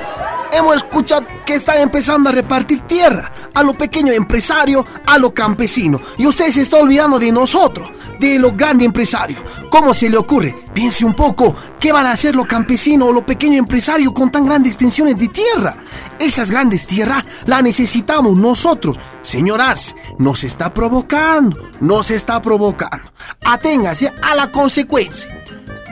Hemos 0.52 0.76
escuchado 0.78 1.26
que 1.46 1.56
están 1.56 1.80
empezando 1.80 2.30
a 2.30 2.34
repartir 2.34 2.82
tierra 2.82 3.32
a 3.56 3.64
los 3.64 3.76
pequeños 3.76 4.16
empresarios, 4.16 4.86
a 5.08 5.18
los 5.18 5.32
campesinos. 5.32 6.02
Y 6.18 6.28
usted 6.28 6.52
se 6.52 6.62
está 6.62 6.78
olvidando 6.78 7.18
de 7.18 7.32
nosotros, 7.32 7.90
de 8.20 8.38
los 8.38 8.56
grandes 8.56 8.86
empresarios. 8.86 9.42
¿Cómo 9.72 9.94
se 9.94 10.10
le 10.10 10.18
ocurre? 10.18 10.56
Piense 10.74 11.06
un 11.06 11.14
poco, 11.14 11.56
¿qué 11.80 11.92
van 11.92 12.06
a 12.06 12.12
hacer 12.12 12.36
los 12.36 12.46
campesinos 12.46 13.10
o 13.10 13.14
los 13.14 13.24
pequeños 13.24 13.60
empresarios 13.60 14.14
con 14.14 14.32
tan 14.32 14.46
grandes 14.46 14.74
extensiones 14.74 15.18
de 15.18 15.28
tierra? 15.30 15.76
Esas 16.20 16.52
grandes 16.52 16.86
tierras 16.86 17.24
las 17.46 17.64
necesitamos 17.64 18.38
nosotros. 18.38 18.98
Señoras, 19.22 19.96
nos 20.20 20.44
está 20.44 20.74
provocando, 20.74 21.58
nos 21.80 22.12
está 22.12 22.42
provocando. 22.42 23.12
Aténgase 23.44 24.12
a 24.22 24.36
la 24.36 24.52
consecuencia. 24.52 25.45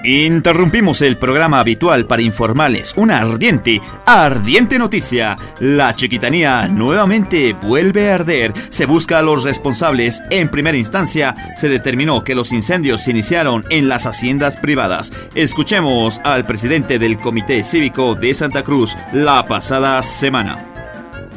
Interrumpimos 0.03 1.01
el 1.01 1.17
programa 1.17 1.61
habitual 1.61 2.05
para 2.05 2.21
informarles 2.21 2.93
una 2.97 3.19
ardiente, 3.19 3.79
ardiente 4.05 4.77
noticia. 4.77 5.37
La 5.61 5.95
chiquitanía 5.95 6.67
nuevamente 6.67 7.53
vuelve 7.53 8.11
a 8.11 8.15
arder. 8.15 8.51
Se 8.67 8.85
busca 8.85 9.19
a 9.19 9.21
los 9.21 9.45
responsables. 9.45 10.21
En 10.29 10.49
primera 10.49 10.77
instancia, 10.77 11.33
se 11.55 11.69
determinó 11.69 12.21
que 12.25 12.35
los 12.35 12.51
incendios 12.51 13.05
se 13.05 13.11
iniciaron 13.11 13.63
en 13.69 13.87
las 13.87 14.05
haciendas 14.05 14.57
privadas. 14.57 15.13
Escuchemos 15.35 16.19
al 16.25 16.43
presidente 16.43 16.99
del 16.99 17.17
Comité 17.17 17.63
Cívico 17.63 18.13
de 18.13 18.33
Santa 18.33 18.61
Cruz 18.61 18.97
la 19.13 19.45
pasada 19.45 20.01
semana. 20.01 20.57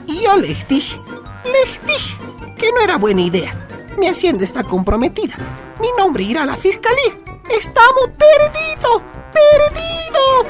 Yo 0.09 0.37
les 0.39 0.67
dije, 0.67 1.01
les 1.45 1.87
dije 1.87 2.17
que 2.59 2.73
no 2.73 2.81
era 2.81 2.97
buena 2.97 3.23
idea. 3.23 3.55
Mi 3.97 4.09
hacienda 4.09 4.43
está 4.43 4.65
comprometida. 4.65 5.37
Mi 5.81 5.89
nombre 5.97 6.25
irá 6.25 6.43
a 6.43 6.47
la 6.47 6.57
fiscalía. 6.57 7.26
¡Estamos 7.51 8.11
perdidos! 8.19 9.03
¡Perdidos! 9.33 10.47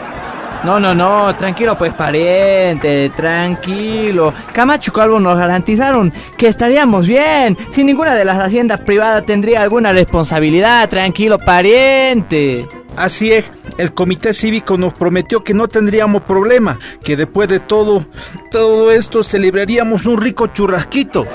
No, 0.64 0.80
no, 0.80 0.94
no, 0.94 1.34
tranquilo 1.36 1.78
pues 1.78 1.94
pariente, 1.94 3.10
tranquilo. 3.10 4.34
Camacho 4.52 4.92
Calvo 4.92 5.20
nos 5.20 5.38
garantizaron 5.38 6.12
que 6.36 6.48
estaríamos 6.48 7.06
bien. 7.06 7.56
Si 7.70 7.84
ninguna 7.84 8.16
de 8.16 8.24
las 8.24 8.38
haciendas 8.38 8.80
privadas 8.80 9.24
tendría 9.24 9.62
alguna 9.62 9.92
responsabilidad, 9.92 10.88
tranquilo 10.88 11.38
pariente. 11.38 12.66
Así 12.96 13.30
es, 13.30 13.52
el 13.78 13.92
comité 13.94 14.32
cívico 14.32 14.76
nos 14.76 14.94
prometió 14.94 15.44
que 15.44 15.54
no 15.54 15.68
tendríamos 15.68 16.22
problema, 16.22 16.78
que 17.04 17.16
después 17.16 17.48
de 17.48 17.60
todo, 17.60 18.06
todo 18.50 18.90
esto 18.90 19.22
celebraríamos 19.22 20.06
un 20.06 20.20
rico 20.20 20.48
churrasquito. 20.48 21.26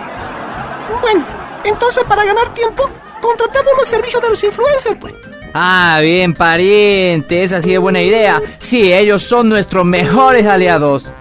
Bueno, 1.02 1.24
entonces 1.64 2.04
para 2.04 2.26
ganar 2.26 2.54
tiempo, 2.54 2.90
contratamos 3.22 3.72
los 3.78 3.88
servicios 3.88 4.22
de 4.22 4.30
los 4.30 4.44
influencers, 4.44 4.98
pues. 5.00 5.14
Ah, 5.54 6.00
bien, 6.02 6.34
pariente, 6.34 7.44
esa 7.44 7.62
sí 7.62 7.74
es 7.74 7.80
buena 7.80 8.02
idea. 8.02 8.42
Sí, 8.60 8.94
ellos 8.94 9.22
son 9.22 9.50
nuestros 9.50 9.86
mejores 9.86 10.46
aliados. 10.46 11.12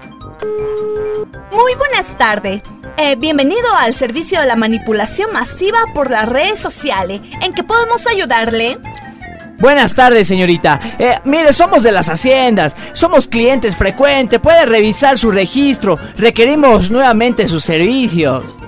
Muy 1.53 1.75
buenas 1.75 2.17
tardes. 2.17 2.63
Eh, 2.97 3.17
bienvenido 3.17 3.67
al 3.79 3.93
servicio 3.95 4.41
de 4.41 4.47
la 4.47 4.57
manipulación 4.57 5.33
masiva 5.33 5.79
por 5.95 6.11
las 6.11 6.29
redes 6.29 6.61
sociales. 6.61 7.21
¿En 7.43 7.55
qué 7.55 7.65
podemos 7.65 8.07
ayudarle? 8.07 8.79
Buenas 9.59 9.95
tardes, 9.95 10.29
señorita. 10.29 10.81
Eh, 10.99 11.19
mire, 11.25 11.53
somos 11.53 11.83
de 11.83 11.93
las 11.93 12.09
haciendas. 12.09 12.77
Somos 12.93 13.27
clientes 13.27 13.77
frecuentes. 13.77 14.39
Puede 14.39 14.65
revisar 14.65 15.19
su 15.19 15.31
registro. 15.31 15.99
Requerimos 16.17 16.91
nuevamente 16.91 17.49
sus 17.49 17.65
servicios. 17.65 18.60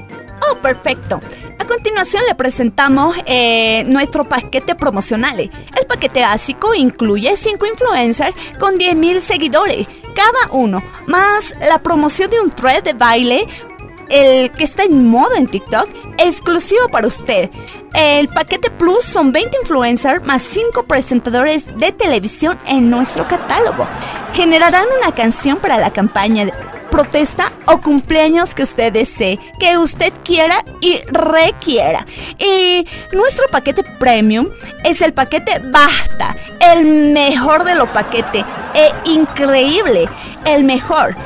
Oh, 0.52 0.56
perfecto. 0.56 1.20
A 1.58 1.64
continuación 1.64 2.22
le 2.28 2.34
presentamos 2.34 3.16
eh, 3.24 3.84
nuestro 3.86 4.28
paquete 4.28 4.74
promocional. 4.74 5.40
El 5.40 5.86
paquete 5.88 6.20
básico 6.20 6.74
incluye 6.74 7.36
5 7.36 7.66
influencers 7.66 8.34
con 8.58 8.74
10.000 8.74 9.20
seguidores 9.20 9.86
cada 10.14 10.52
uno, 10.52 10.82
más 11.06 11.54
la 11.58 11.78
promoción 11.78 12.30
de 12.30 12.40
un 12.40 12.50
thread 12.50 12.82
de 12.82 12.92
baile 12.92 13.48
el 14.10 14.50
que 14.50 14.64
está 14.64 14.82
en 14.82 15.08
moda 15.08 15.38
en 15.38 15.46
TikTok, 15.46 15.88
exclusivo 16.18 16.86
para 16.88 17.06
usted. 17.06 17.48
El 17.94 18.28
paquete 18.28 18.70
Plus 18.70 19.04
son 19.04 19.32
20 19.32 19.56
influencers 19.62 20.22
más 20.24 20.42
5 20.42 20.82
presentadores 20.82 21.78
de 21.78 21.92
televisión 21.92 22.58
en 22.66 22.90
nuestro 22.90 23.26
catálogo. 23.26 23.86
Generarán 24.34 24.84
una 25.00 25.14
canción 25.14 25.56
para 25.56 25.78
la 25.78 25.92
campaña 25.92 26.44
de 26.44 26.52
protesta 26.92 27.50
o 27.64 27.80
cumpleaños 27.80 28.54
que 28.54 28.62
usted 28.62 28.92
desee, 28.92 29.40
que 29.58 29.78
usted 29.78 30.12
quiera 30.22 30.62
y 30.82 31.00
requiera. 31.06 32.06
Y 32.38 32.86
nuestro 33.12 33.46
paquete 33.50 33.82
premium 33.98 34.50
es 34.84 35.00
el 35.00 35.14
paquete 35.14 35.60
Basta, 35.72 36.36
el 36.60 36.84
mejor 37.12 37.64
de 37.64 37.74
los 37.74 37.88
paquetes, 37.88 38.44
e 38.74 38.92
increíble, 39.04 40.06
el 40.44 40.64
mejor. 40.64 41.16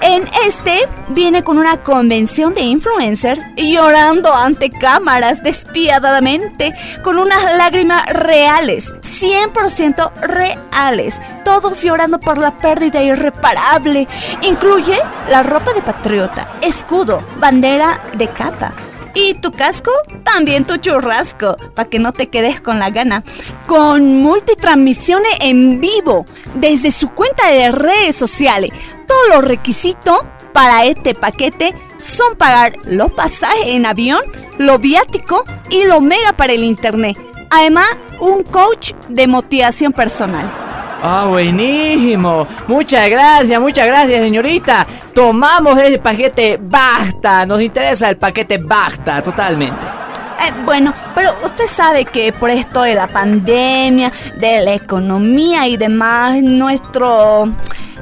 En 0.00 0.28
este 0.44 0.88
viene 1.10 1.44
con 1.44 1.58
una 1.58 1.76
convención 1.76 2.52
de 2.52 2.62
influencers 2.62 3.40
llorando 3.56 4.34
ante 4.34 4.68
cámaras 4.68 5.44
despiadadamente, 5.44 6.74
con 7.04 7.20
unas 7.20 7.54
lágrimas 7.56 8.04
reales, 8.08 8.92
100% 9.02 10.12
reales, 10.22 11.20
todos 11.44 11.80
llorando 11.82 12.18
por 12.18 12.38
la 12.38 12.58
pérdida 12.58 13.00
irreparable. 13.00 14.08
Incluye 14.42 14.98
la 15.28 15.42
ropa 15.42 15.72
de 15.72 15.82
patriota, 15.82 16.50
escudo, 16.60 17.22
bandera 17.38 18.00
de 18.14 18.28
capa. 18.28 18.72
Y 19.14 19.34
tu 19.34 19.52
casco, 19.52 19.90
también 20.24 20.64
tu 20.64 20.78
churrasco, 20.78 21.56
para 21.74 21.88
que 21.88 21.98
no 21.98 22.12
te 22.12 22.28
quedes 22.28 22.60
con 22.60 22.78
la 22.78 22.90
gana. 22.90 23.24
Con 23.66 24.16
multitransmisiones 24.16 25.32
en 25.40 25.80
vivo 25.80 26.24
desde 26.54 26.90
su 26.90 27.10
cuenta 27.10 27.48
de 27.48 27.72
redes 27.72 28.16
sociales. 28.16 28.70
Todos 29.06 29.28
los 29.28 29.44
requisitos 29.44 30.20
para 30.54 30.84
este 30.84 31.14
paquete 31.14 31.74
son 31.98 32.36
pagar 32.36 32.76
los 32.84 33.10
pasajes 33.12 33.66
en 33.66 33.86
avión, 33.86 34.22
lo 34.58 34.78
viático 34.78 35.44
y 35.68 35.84
lo 35.84 36.00
mega 36.00 36.32
para 36.32 36.54
el 36.54 36.64
internet. 36.64 37.18
Además, 37.50 37.88
un 38.20 38.42
coach 38.44 38.92
de 39.08 39.26
motivación 39.26 39.92
personal. 39.92 40.61
Ah, 41.02 41.26
buenísimo. 41.28 42.46
Muchas 42.68 43.10
gracias, 43.10 43.60
muchas 43.60 43.86
gracias, 43.86 44.22
señorita. 44.22 44.86
Tomamos 45.12 45.76
el 45.78 45.98
paquete 45.98 46.60
Basta. 46.62 47.44
Nos 47.44 47.60
interesa 47.60 48.08
el 48.08 48.16
paquete 48.16 48.58
Basta, 48.58 49.20
totalmente. 49.20 49.84
Eh, 49.84 50.52
bueno, 50.64 50.94
pero 51.14 51.34
usted 51.44 51.66
sabe 51.66 52.04
que 52.04 52.32
por 52.32 52.50
esto 52.50 52.82
de 52.82 52.94
la 52.94 53.08
pandemia, 53.08 54.12
de 54.38 54.60
la 54.60 54.74
economía 54.74 55.66
y 55.66 55.76
demás, 55.76 56.40
nuestro 56.42 57.52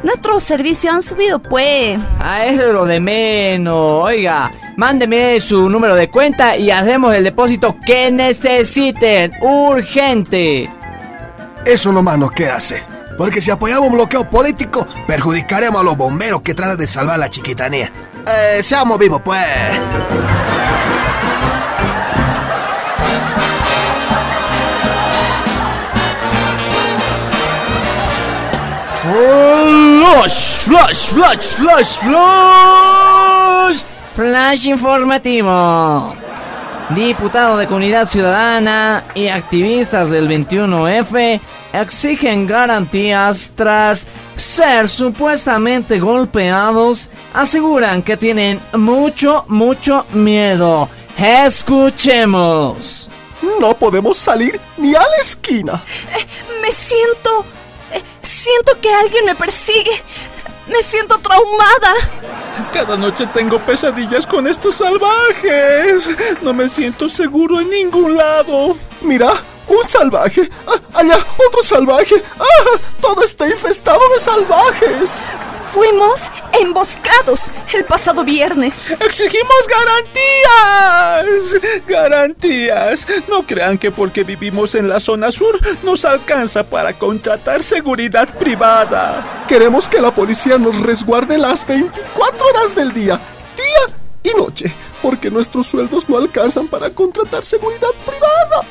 Nuestros 0.03 0.43
servicios 0.43 0.95
han 0.95 1.03
subido, 1.03 1.39
pues. 1.41 1.99
Ah, 2.19 2.47
eso 2.47 2.63
es 2.63 2.73
lo 2.73 2.87
de 2.87 3.01
menos. 3.01 4.05
Oiga, 4.05 4.51
mándeme 4.77 5.39
su 5.41 5.69
número 5.69 5.95
de 5.95 6.09
cuenta 6.09 6.57
y 6.57 6.71
hacemos 6.71 7.15
el 7.15 7.25
depósito 7.25 7.77
que 7.85 8.11
necesiten. 8.11 9.33
Urgente. 9.43 10.71
Eso 11.67 11.93
nomás 11.93 12.19
nos 12.19 12.33
queda 12.33 12.57
hacer. 12.57 12.90
Porque 13.21 13.43
si 13.43 13.51
apoyamos 13.51 13.87
un 13.87 13.93
bloqueo 13.93 14.25
político, 14.31 14.87
perjudicaremos 15.07 15.79
a 15.79 15.85
los 15.85 15.95
bomberos 15.95 16.41
que 16.41 16.55
tratan 16.55 16.79
de 16.79 16.87
salvar 16.87 17.19
la 17.19 17.29
chiquitanía. 17.29 17.93
Eh, 18.27 18.63
seamos 18.63 18.99
vivos, 18.99 19.21
pues. 19.23 19.45
Flash, 29.03 30.65
flash, 30.65 31.11
flash, 31.11 31.55
flash, 31.57 31.99
flash. 31.99 33.85
Flash 34.17 34.65
informativo. 34.65 36.17
Diputado 36.95 37.57
de 37.57 37.67
Comunidad 37.69 38.09
Ciudadana 38.09 39.05
y 39.15 39.29
activistas 39.29 40.11
del 40.11 40.29
21F 40.29 41.41
exigen 41.73 42.49
garantías 42.49 43.53
tras 43.55 44.09
ser 44.37 44.89
supuestamente 44.89 46.01
golpeados. 46.01 47.09
Aseguran 47.33 48.03
que 48.03 48.17
tienen 48.17 48.61
mucho, 48.73 49.45
mucho 49.47 50.05
miedo. 50.13 50.89
Escuchemos. 51.17 53.09
No 53.61 53.75
podemos 53.75 54.19
salir 54.19 54.61
ni 54.77 54.93
a 54.95 55.01
la 55.01 55.17
esquina. 55.21 55.81
Eh, 56.19 56.27
me 56.61 56.73
siento... 56.73 57.45
eh, 57.93 58.03
siento 58.21 58.73
que 58.81 58.93
alguien 58.93 59.27
me 59.27 59.37
persigue. 59.37 60.03
Me 60.71 60.83
siento 60.85 61.19
traumada. 61.19 61.95
Cada 62.73 62.97
noche 62.97 63.27
tengo 63.35 63.59
pesadillas 63.59 64.25
con 64.27 64.47
estos 64.47 64.77
salvajes. 64.77 66.11
No 66.43 66.53
me 66.53 66.69
siento 66.69 67.09
seguro 67.09 67.61
en 67.61 67.71
ningún 67.71 68.17
lado. 68.17 68.77
Mira, 69.03 69.33
un 69.67 69.85
salvaje. 69.85 70.49
Ah, 70.67 71.01
allá, 71.01 71.19
otro 71.49 71.63
salvaje. 71.63 72.23
Ah, 72.39 72.79
todo 73.01 73.25
está 73.25 73.49
infestado 73.49 74.01
de 74.15 74.21
salvajes. 74.21 75.25
Fuimos 75.73 76.23
emboscados 76.61 77.53
el 77.73 77.85
pasado 77.85 78.25
viernes. 78.25 78.83
¡Exigimos 78.99 79.69
garantías! 81.29 81.63
¡Garantías! 81.87 83.07
No 83.29 83.47
crean 83.47 83.79
que 83.79 83.93
porque 83.93 84.25
vivimos 84.25 84.75
en 84.75 84.89
la 84.89 84.99
zona 84.99 85.31
sur 85.31 85.57
nos 85.85 86.05
alcanza 86.05 86.65
para 86.65 86.93
contratar 86.95 87.63
seguridad 87.63 88.29
privada. 88.37 89.45
Queremos 89.47 89.89
que 89.89 90.01
la 90.01 90.11
policía 90.11 90.59
nos 90.59 90.81
resguarde 90.81 91.39
las 91.39 91.65
24 91.65 92.47
horas 92.49 92.75
del 92.75 92.93
día, 92.93 93.21
día 93.57 93.95
y 94.25 94.37
noche, 94.37 94.75
porque 95.01 95.31
nuestros 95.31 95.69
sueldos 95.69 96.09
no 96.09 96.17
alcanzan 96.17 96.67
para 96.67 96.91
contratar 96.91 97.45
seguridad 97.45 97.91
privada. 98.05 98.67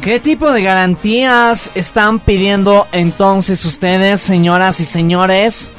¿Qué 0.00 0.18
tipo 0.18 0.50
de 0.50 0.62
garantías 0.62 1.70
están 1.74 2.18
pidiendo 2.18 2.86
entonces 2.92 3.62
ustedes, 3.66 4.22
señoras 4.22 4.80
y 4.80 4.86
señores? 4.86 5.74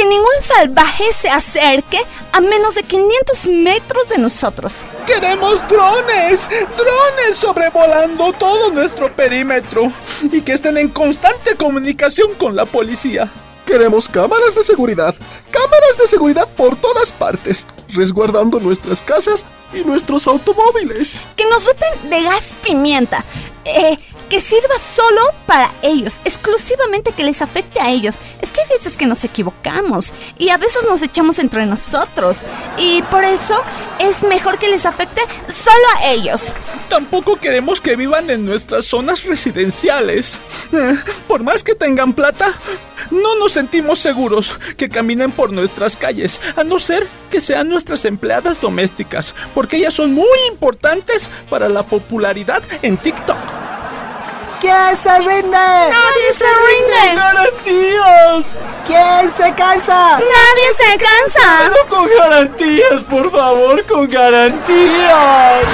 Que 0.00 0.06
ningún 0.06 0.40
salvaje 0.40 1.12
se 1.12 1.28
acerque 1.28 2.00
a 2.32 2.40
menos 2.40 2.74
de 2.74 2.84
500 2.84 3.46
metros 3.48 4.08
de 4.08 4.16
nosotros. 4.16 4.72
¡Queremos 5.06 5.60
drones! 5.68 6.48
¡Drones 6.48 7.36
sobrevolando 7.36 8.32
todo 8.32 8.70
nuestro 8.70 9.14
perímetro! 9.14 9.92
Y 10.22 10.40
que 10.40 10.54
estén 10.54 10.78
en 10.78 10.88
constante 10.88 11.54
comunicación 11.54 12.32
con 12.36 12.56
la 12.56 12.64
policía. 12.64 13.30
Queremos 13.66 14.08
cámaras 14.08 14.54
de 14.54 14.62
seguridad, 14.62 15.14
cámaras 15.50 15.98
de 15.98 16.06
seguridad 16.06 16.48
por 16.56 16.76
todas 16.76 17.12
partes, 17.12 17.66
resguardando 17.90 18.58
nuestras 18.58 19.02
casas 19.02 19.44
y 19.74 19.84
nuestros 19.84 20.26
automóviles. 20.26 21.20
Que 21.36 21.44
nos 21.44 21.62
doten 21.66 22.08
de 22.08 22.22
gas 22.22 22.54
pimienta. 22.62 23.22
Eh, 23.66 23.98
que 24.30 24.40
sirva 24.40 24.78
solo 24.78 25.20
para 25.44 25.72
ellos, 25.82 26.20
exclusivamente 26.24 27.12
que 27.12 27.24
les 27.24 27.42
afecte 27.42 27.80
a 27.80 27.90
ellos. 27.90 28.14
Es 28.40 28.50
que 28.50 28.60
hay 28.60 28.68
veces 28.68 28.96
que 28.96 29.06
nos 29.06 29.24
equivocamos 29.24 30.12
y 30.38 30.50
a 30.50 30.56
veces 30.56 30.84
nos 30.88 31.02
echamos 31.02 31.40
entre 31.40 31.66
nosotros. 31.66 32.38
Y 32.78 33.02
por 33.02 33.24
eso 33.24 33.60
es 33.98 34.22
mejor 34.22 34.58
que 34.58 34.68
les 34.68 34.86
afecte 34.86 35.20
solo 35.48 35.84
a 35.96 36.12
ellos. 36.12 36.54
Tampoco 36.88 37.36
queremos 37.36 37.80
que 37.80 37.96
vivan 37.96 38.30
en 38.30 38.46
nuestras 38.46 38.86
zonas 38.86 39.24
residenciales. 39.24 40.40
Por 41.26 41.42
más 41.42 41.64
que 41.64 41.74
tengan 41.74 42.12
plata, 42.12 42.54
no 43.10 43.34
nos 43.34 43.52
sentimos 43.52 43.98
seguros 43.98 44.56
que 44.76 44.88
caminen 44.88 45.32
por 45.32 45.52
nuestras 45.52 45.96
calles, 45.96 46.40
a 46.54 46.62
no 46.62 46.78
ser 46.78 47.04
que 47.30 47.40
sean 47.40 47.68
nuestras 47.68 48.04
empleadas 48.04 48.60
domésticas, 48.60 49.34
porque 49.54 49.78
ellas 49.78 49.94
son 49.94 50.14
muy 50.14 50.38
importantes 50.48 51.30
para 51.48 51.68
la 51.68 51.82
popularidad 51.82 52.62
en 52.82 52.96
TikTok. 52.96 53.79
¿Quién 54.60 54.96
se 54.96 55.18
rinde? 55.20 55.50
¡Nadie 55.50 56.32
se 56.32 56.44
rinde! 56.44 57.16
¡Garantías! 57.16 58.58
¿Quién 58.86 59.30
se 59.30 59.54
cansa? 59.54 60.18
¡Nadie 60.18 60.74
se 60.74 60.98
cansa! 60.98 61.60
Pero 61.62 61.88
con 61.88 62.08
garantías, 62.18 63.04
por 63.04 63.30
favor, 63.30 63.84
con 63.86 64.10
garantías. 64.10 65.64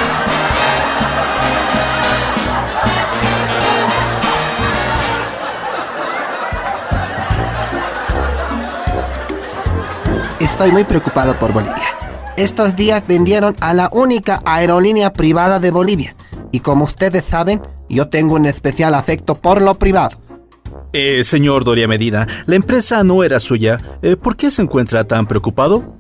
Estoy 10.39 10.71
muy 10.71 10.85
preocupado 10.85 11.37
por 11.39 11.53
Bolivia. 11.53 11.75
Estos 12.37 12.77
días 12.77 13.05
vendieron 13.07 13.57
a 13.61 13.75
la 13.75 13.89
única 13.91 14.39
aerolínea 14.45 15.13
privada 15.13 15.59
de 15.59 15.73
Bolivia. 15.73 16.15
Y 16.53 16.61
como 16.61 16.85
ustedes 16.85 17.25
saben, 17.25 17.61
yo 17.89 18.09
tengo 18.09 18.35
un 18.35 18.47
especial 18.47 18.95
afecto 18.95 19.35
por 19.37 19.63
lo 19.63 19.79
privado. 19.79 20.19
Eh, 20.93 21.25
señor 21.25 21.65
Doria 21.65 21.89
Medina, 21.89 22.27
la 22.47 22.57
empresa 22.57 23.05
no 23.05 23.23
era 23.23 23.41
suya. 23.41 23.81
Eh, 24.03 24.17
¿Por 24.17 24.37
qué 24.37 24.51
se 24.51 24.63
encuentra 24.63 25.05
tan 25.05 25.27
preocupado? 25.27 25.97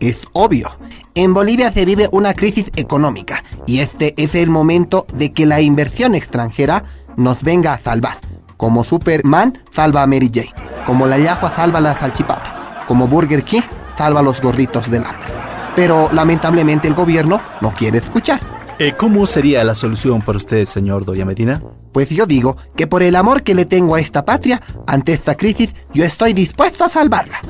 Es 0.00 0.26
obvio. 0.32 0.70
En 1.14 1.32
Bolivia 1.32 1.70
se 1.70 1.84
vive 1.84 2.08
una 2.10 2.34
crisis 2.34 2.66
económica 2.74 3.44
y 3.66 3.78
este 3.78 4.14
es 4.16 4.34
el 4.34 4.50
momento 4.50 5.06
de 5.14 5.32
que 5.32 5.46
la 5.46 5.60
inversión 5.60 6.14
extranjera 6.14 6.84
nos 7.16 7.42
venga 7.42 7.72
a 7.72 7.80
salvar. 7.80 8.18
Como 8.56 8.84
Superman 8.84 9.58
salva 9.70 10.02
a 10.02 10.06
Mary 10.06 10.30
Jane, 10.32 10.52
como 10.86 11.06
la 11.06 11.18
Yahua 11.18 11.50
salva 11.50 11.78
a 11.78 11.82
la 11.82 11.98
salchipapa, 11.98 12.84
como 12.88 13.06
Burger 13.06 13.44
King 13.44 13.62
salva 13.96 14.20
a 14.20 14.22
los 14.22 14.40
gorditos 14.40 14.90
del 14.90 15.04
hambre. 15.04 15.28
Pero 15.76 16.08
lamentablemente 16.12 16.88
el 16.88 16.94
gobierno 16.94 17.40
no 17.60 17.72
quiere 17.72 17.98
escuchar. 17.98 18.40
Eh, 18.78 18.94
¿Cómo 18.98 19.26
sería 19.26 19.62
la 19.64 19.74
solución 19.74 20.22
para 20.22 20.38
usted, 20.38 20.64
señor 20.64 21.04
Doria 21.04 21.24
Medina? 21.24 21.62
Pues 21.92 22.08
yo 22.08 22.26
digo 22.26 22.56
que 22.76 22.86
por 22.86 23.02
el 23.02 23.16
amor 23.16 23.42
que 23.42 23.54
le 23.54 23.64
tengo 23.64 23.94
a 23.94 24.00
esta 24.00 24.24
patria, 24.24 24.60
ante 24.86 25.12
esta 25.12 25.36
crisis, 25.36 25.74
yo 25.92 26.04
estoy 26.04 26.32
dispuesto 26.32 26.84
a 26.84 26.88
salvarla. 26.88 27.40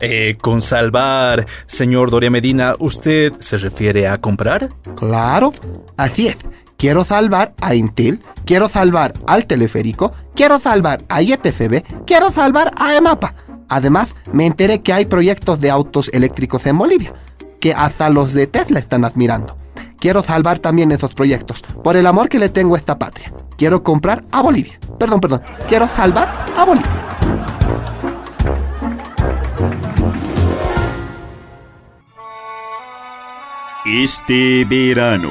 Eh, 0.00 0.36
con 0.40 0.60
salvar, 0.60 1.46
señor 1.66 2.10
Doria 2.10 2.30
Medina, 2.30 2.74
¿usted 2.78 3.32
se 3.38 3.58
refiere 3.58 4.08
a 4.08 4.20
comprar? 4.20 4.70
Claro, 4.96 5.52
así 5.96 6.28
es. 6.28 6.38
Quiero 6.76 7.04
salvar 7.04 7.54
a 7.60 7.74
Intel, 7.74 8.20
quiero 8.44 8.68
salvar 8.68 9.14
al 9.26 9.46
teleférico, 9.46 10.12
quiero 10.34 10.58
salvar 10.58 11.04
a 11.08 11.22
YPFB, 11.22 12.04
quiero 12.04 12.32
salvar 12.32 12.72
a 12.76 12.96
EMAPA. 12.96 13.34
Además, 13.68 14.14
me 14.32 14.46
enteré 14.46 14.82
que 14.82 14.92
hay 14.92 15.06
proyectos 15.06 15.60
de 15.60 15.70
autos 15.70 16.10
eléctricos 16.12 16.66
en 16.66 16.76
Bolivia, 16.76 17.14
que 17.60 17.72
hasta 17.72 18.10
los 18.10 18.32
de 18.32 18.46
Tesla 18.46 18.80
están 18.80 19.04
admirando. 19.04 19.56
Quiero 20.04 20.22
salvar 20.22 20.58
también 20.58 20.92
esos 20.92 21.14
proyectos, 21.14 21.62
por 21.82 21.96
el 21.96 22.06
amor 22.06 22.28
que 22.28 22.38
le 22.38 22.50
tengo 22.50 22.74
a 22.74 22.78
esta 22.78 22.98
patria. 22.98 23.32
Quiero 23.56 23.82
comprar 23.82 24.22
a 24.32 24.42
Bolivia. 24.42 24.78
Perdón, 24.98 25.18
perdón. 25.18 25.40
Quiero 25.66 25.88
salvar 25.88 26.44
a 26.54 26.64
Bolivia. 26.66 26.90
Este 33.86 34.66
verano, 34.66 35.30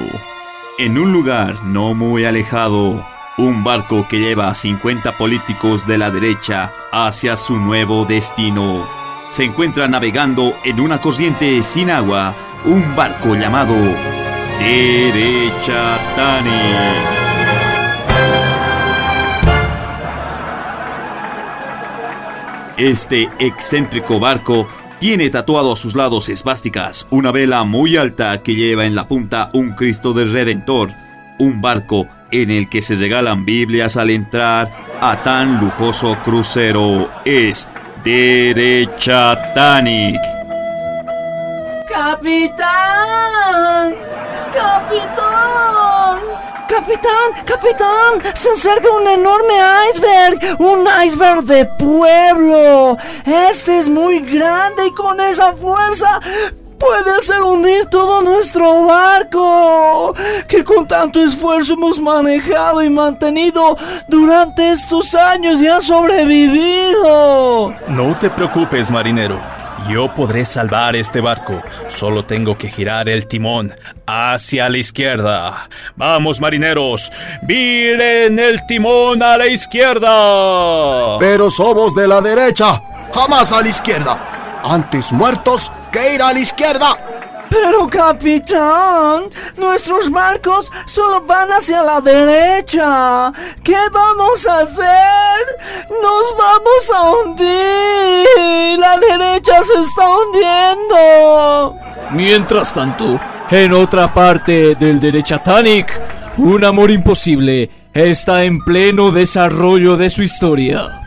en 0.79 0.97
un 0.97 1.13
lugar 1.13 1.63
no 1.65 1.93
muy 1.93 2.25
alejado, 2.25 3.05
un 3.37 3.63
barco 3.63 4.07
que 4.09 4.17
lleva 4.17 4.47
a 4.47 4.55
50 4.55 5.19
políticos 5.19 5.85
de 5.85 5.99
la 5.99 6.09
derecha 6.09 6.73
hacia 6.91 7.35
su 7.35 7.57
nuevo 7.57 8.05
destino. 8.05 8.87
Se 9.29 9.43
encuentra 9.43 9.87
navegando 9.87 10.55
en 10.63 10.79
una 10.79 10.99
corriente 10.99 11.61
sin 11.61 11.91
agua, 11.91 12.33
un 12.65 12.95
barco 12.95 13.35
llamado 13.35 13.75
Derecha 14.59 15.99
Tani. 16.15 17.13
Este 22.77 23.29
excéntrico 23.39 24.19
barco 24.19 24.67
tiene 24.99 25.29
tatuado 25.29 25.73
a 25.73 25.75
sus 25.75 25.95
lados 25.95 26.29
esvásticas 26.29 27.07
una 27.11 27.31
vela 27.31 27.63
muy 27.63 27.97
alta 27.97 28.41
que 28.41 28.55
lleva 28.55 28.85
en 28.85 28.95
la 28.95 29.07
punta 29.07 29.49
un 29.53 29.71
Cristo 29.71 30.13
del 30.13 30.31
Redentor, 30.31 30.89
un 31.39 31.61
barco 31.61 32.07
en 32.31 32.49
el 32.49 32.69
que 32.69 32.81
se 32.81 32.95
regalan 32.95 33.45
Biblias 33.45 33.95
al 33.95 34.09
entrar 34.09 34.71
a 35.01 35.21
tan 35.21 35.59
lujoso 35.59 36.17
crucero. 36.25 37.09
Es 37.25 37.67
Derecha 38.03 39.37
Tanic. 39.53 40.19
¡Capitán! 41.87 42.73
¡Capitán! 44.53 46.19
¡Capitán! 46.67 47.45
¡Capitán! 47.45 48.35
Se 48.35 48.51
acerca 48.51 48.87
un 48.89 49.07
enorme 49.07 49.53
iceberg. 49.91 50.39
Un 50.59 50.87
iceberg 51.05 51.43
de 51.43 51.65
pueblo. 51.65 52.97
Este 53.25 53.77
es 53.79 53.89
muy 53.89 54.19
grande 54.19 54.87
y 54.87 54.91
con 54.91 55.19
esa 55.19 55.53
fuerza 55.53 56.19
puede 56.83 57.17
hacer 57.17 57.41
hundir 57.41 57.85
todo 57.85 58.21
nuestro 58.21 58.85
barco, 58.85 60.13
que 60.47 60.63
con 60.65 60.85
tanto 60.85 61.23
esfuerzo 61.23 61.73
hemos 61.75 61.99
manejado 61.99 62.83
y 62.83 62.89
mantenido 62.89 63.77
durante 64.09 64.71
estos 64.71 65.15
años 65.15 65.61
y 65.61 65.67
ha 65.67 65.79
sobrevivido. 65.79 67.73
No 67.87 68.17
te 68.19 68.29
preocupes, 68.29 68.91
marinero. 68.91 69.39
Yo 69.89 70.13
podré 70.13 70.45
salvar 70.45 70.95
este 70.95 71.21
barco. 71.21 71.61
Solo 71.87 72.23
tengo 72.23 72.57
que 72.57 72.69
girar 72.69 73.09
el 73.09 73.27
timón 73.27 73.75
hacia 74.05 74.69
la 74.69 74.77
izquierda. 74.77 75.67
Vamos, 75.95 76.39
marineros. 76.39 77.11
Viren 77.43 78.39
el 78.39 78.65
timón 78.65 79.21
a 79.21 79.37
la 79.37 79.47
izquierda. 79.47 81.19
Pero 81.19 81.49
somos 81.49 81.93
de 81.95 82.07
la 82.07 82.21
derecha, 82.21 82.81
jamás 83.13 83.51
a 83.51 83.61
la 83.61 83.69
izquierda. 83.69 84.61
Antes 84.63 85.11
muertos 85.11 85.71
que 85.91 86.15
ir 86.15 86.21
a 86.21 86.33
la 86.33 86.39
izquierda. 86.39 86.87
Pero 87.53 87.87
capitán, 87.87 89.25
nuestros 89.57 90.09
barcos 90.09 90.71
solo 90.85 91.21
van 91.21 91.49
hacia 91.49 91.83
la 91.83 92.01
derecha. 92.01 93.31
¿Qué 93.63 93.77
vamos 93.91 94.47
a 94.47 94.61
hacer? 94.61 95.45
Nos 96.01 96.35
vamos 96.35 96.91
a 96.95 97.11
hundir. 97.11 98.79
La 98.79 98.97
derecha 98.97 99.61
se 99.63 99.79
está 99.81 100.09
hundiendo. 100.09 101.75
Mientras 102.09 102.73
tanto, 102.73 103.19
en 103.51 103.73
otra 103.73 104.11
parte 104.11 104.73
del 104.73 104.99
Derechatanic, 104.99 106.01
un 106.37 106.65
amor 106.65 106.89
imposible 106.89 107.69
está 107.93 108.45
en 108.45 108.65
pleno 108.65 109.11
desarrollo 109.11 109.95
de 109.95 110.09
su 110.09 110.23
historia. 110.23 111.01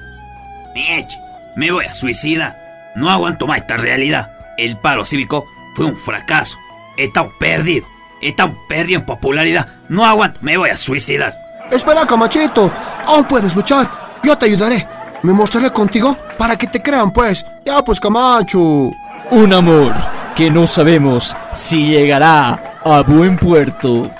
Me 1.56 1.72
voy 1.72 1.86
a 1.86 1.92
suicidar. 1.92 2.54
No 2.94 3.10
aguanto 3.10 3.48
más 3.48 3.62
esta 3.62 3.76
realidad. 3.78 4.30
El 4.58 4.76
paro 4.78 5.04
cívico 5.04 5.44
fue 5.76 5.84
un 5.84 5.96
fracaso. 5.96 6.58
Estamos 6.96 7.34
perdidos. 7.38 7.88
Estamos 8.22 8.56
perdidos 8.66 9.02
en 9.02 9.06
popularidad. 9.06 9.68
No 9.90 10.06
aguanto, 10.06 10.38
me 10.40 10.56
voy 10.56 10.70
a 10.70 10.76
suicidar. 10.76 11.34
Espera, 11.70 12.06
Camachito. 12.06 12.72
Aún 13.06 13.24
puedes 13.24 13.54
luchar. 13.54 13.88
Yo 14.24 14.36
te 14.38 14.46
ayudaré. 14.46 14.88
Me 15.22 15.34
mostraré 15.34 15.70
contigo 15.70 16.16
para 16.38 16.56
que 16.56 16.66
te 16.66 16.80
crean, 16.80 17.12
pues. 17.12 17.44
Ya, 17.66 17.84
pues, 17.84 18.00
Camacho. 18.00 18.90
Un 19.30 19.52
amor 19.52 19.92
que 20.34 20.50
no 20.50 20.66
sabemos 20.66 21.36
si 21.52 21.88
llegará 21.88 22.78
a 22.82 23.02
buen 23.02 23.36
puerto. 23.36 24.10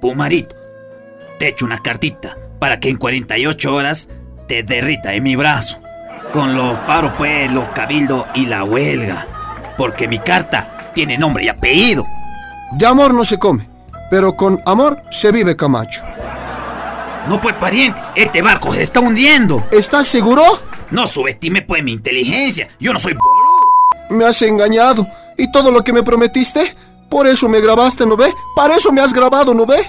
Pumarito, 0.00 0.54
te 1.38 1.48
echo 1.48 1.64
una 1.64 1.78
cartita 1.78 2.36
para 2.60 2.78
que 2.78 2.90
en 2.90 2.96
48 2.96 3.74
horas 3.74 4.08
te 4.46 4.62
derrita 4.62 5.14
en 5.14 5.24
mi 5.24 5.34
brazo. 5.34 5.80
Con 6.32 6.54
los 6.54 6.78
paros, 6.80 7.12
pues, 7.18 7.50
los 7.50 7.64
cabildos 7.70 8.24
y 8.34 8.46
la 8.46 8.62
huelga. 8.62 9.26
Porque 9.80 10.06
mi 10.06 10.18
carta 10.18 10.90
tiene 10.92 11.16
nombre 11.16 11.42
y 11.42 11.48
apellido. 11.48 12.06
De 12.72 12.84
amor 12.84 13.14
no 13.14 13.24
se 13.24 13.38
come, 13.38 13.66
pero 14.10 14.36
con 14.36 14.60
amor 14.66 15.02
se 15.10 15.32
vive, 15.32 15.56
Camacho. 15.56 16.02
No, 17.26 17.40
pues, 17.40 17.54
pariente, 17.54 17.98
este 18.14 18.42
barco 18.42 18.74
se 18.74 18.82
está 18.82 19.00
hundiendo. 19.00 19.66
¿Estás 19.70 20.06
seguro? 20.06 20.42
No 20.90 21.06
subestime, 21.06 21.62
pues, 21.62 21.82
mi 21.82 21.92
inteligencia. 21.92 22.68
Yo 22.78 22.92
no 22.92 22.98
soy 22.98 23.14
boludo. 23.14 23.70
Me 24.10 24.26
has 24.26 24.42
engañado. 24.42 25.06
¿Y 25.38 25.50
todo 25.50 25.70
lo 25.70 25.82
que 25.82 25.94
me 25.94 26.02
prometiste? 26.02 26.76
Por 27.08 27.26
eso 27.26 27.48
me 27.48 27.62
grabaste, 27.62 28.04
¿no 28.04 28.18
ve? 28.18 28.34
Para 28.54 28.76
eso 28.76 28.92
me 28.92 29.00
has 29.00 29.14
grabado, 29.14 29.54
¿no 29.54 29.64
ve? 29.64 29.82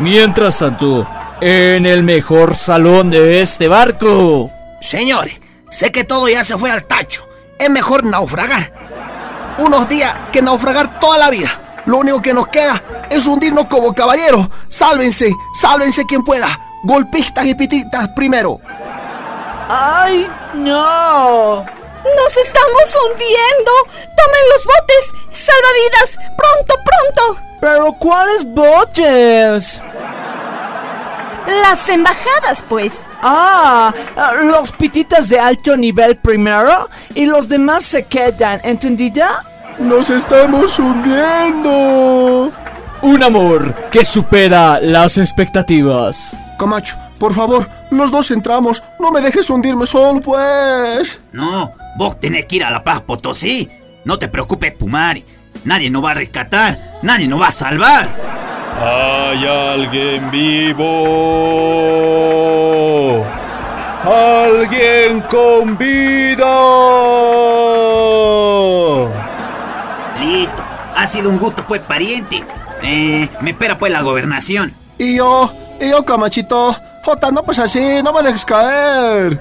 Mientras 0.00 0.58
tanto, 0.58 1.06
en 1.40 1.86
el 1.86 2.02
mejor 2.02 2.56
salón 2.56 3.10
de 3.10 3.42
este 3.42 3.68
barco. 3.68 4.50
Señores, 4.80 5.40
sé 5.70 5.92
que 5.92 6.02
todo 6.02 6.28
ya 6.28 6.42
se 6.42 6.58
fue 6.58 6.72
al 6.72 6.82
tacho. 6.82 7.28
Es 7.58 7.70
mejor 7.70 8.04
naufragar. 8.04 8.72
Unos 9.58 9.88
días 9.88 10.14
que 10.32 10.42
naufragar 10.42 11.00
toda 11.00 11.18
la 11.18 11.30
vida. 11.30 11.48
Lo 11.86 11.98
único 11.98 12.22
que 12.22 12.32
nos 12.32 12.48
queda 12.48 12.80
es 13.10 13.26
hundirnos 13.26 13.66
como 13.66 13.94
caballeros. 13.94 14.48
Sálvense, 14.68 15.32
sálvense 15.54 16.06
quien 16.06 16.24
pueda. 16.24 16.48
Golpistas 16.84 17.46
y 17.46 17.54
pititas 17.54 18.08
primero. 18.10 18.60
¡Ay, 19.68 20.28
no! 20.54 21.64
¡Nos 21.64 22.36
estamos 22.36 22.98
hundiendo! 23.04 23.72
¡Tomen 23.86 24.48
los 24.52 24.64
botes! 24.64 25.12
¡Salvavidas! 25.32 26.18
¡Pronto, 26.36 26.74
pronto! 26.84 27.40
¿Pero 27.60 27.92
cuáles 27.92 28.44
botes? 28.44 29.80
Las 31.46 31.88
embajadas, 31.88 32.64
pues. 32.68 33.08
Ah, 33.22 33.92
los 34.42 34.72
pititas 34.72 35.28
de 35.28 35.40
alto 35.40 35.76
nivel 35.76 36.16
primero 36.16 36.88
y 37.14 37.26
los 37.26 37.48
demás 37.48 37.84
se 37.84 38.04
quedan, 38.04 38.60
¿entendida? 38.64 39.44
¡Nos 39.78 40.10
estamos 40.10 40.78
hundiendo! 40.78 42.52
Un 43.02 43.22
amor 43.22 43.74
que 43.90 44.04
supera 44.04 44.78
las 44.80 45.18
expectativas. 45.18 46.36
Camacho, 46.58 46.96
por 47.18 47.34
favor, 47.34 47.68
los 47.90 48.12
dos 48.12 48.30
entramos. 48.30 48.82
No 49.00 49.10
me 49.10 49.20
dejes 49.20 49.50
hundirme 49.50 49.86
solo, 49.86 50.20
pues. 50.20 51.20
No, 51.32 51.72
vos 51.96 52.20
tenés 52.20 52.46
que 52.46 52.56
ir 52.56 52.64
a 52.64 52.70
La 52.70 52.84
Paz 52.84 53.00
Potosí. 53.00 53.68
No 54.04 54.18
te 54.18 54.28
preocupes, 54.28 54.72
Pumari. 54.72 55.24
Nadie 55.64 55.90
nos 55.90 56.04
va 56.04 56.12
a 56.12 56.14
rescatar. 56.14 56.78
Nadie 57.02 57.26
nos 57.26 57.40
va 57.40 57.48
a 57.48 57.52
salvar. 57.52 58.08
Hay 58.82 59.46
alguien 59.46 60.30
vivo. 60.30 60.84
Alguien 64.04 65.20
con 65.30 65.78
vida. 65.78 66.44
Listo. 70.20 70.62
Ha 70.96 71.06
sido 71.06 71.30
un 71.30 71.38
gusto, 71.38 71.64
pues, 71.66 71.80
pariente. 71.80 72.44
Eh, 72.82 73.28
me 73.40 73.50
espera, 73.50 73.78
pues, 73.78 73.92
la 73.92 74.02
gobernación. 74.02 74.72
Y 74.98 75.16
yo, 75.16 75.52
y 75.80 75.90
yo, 75.90 76.04
Camachito. 76.04 76.76
Jota, 77.04 77.32
no 77.32 77.42
pues 77.42 77.58
así, 77.58 78.00
no 78.02 78.12
me 78.12 78.22
dejes 78.22 78.44
caer. 78.44 79.40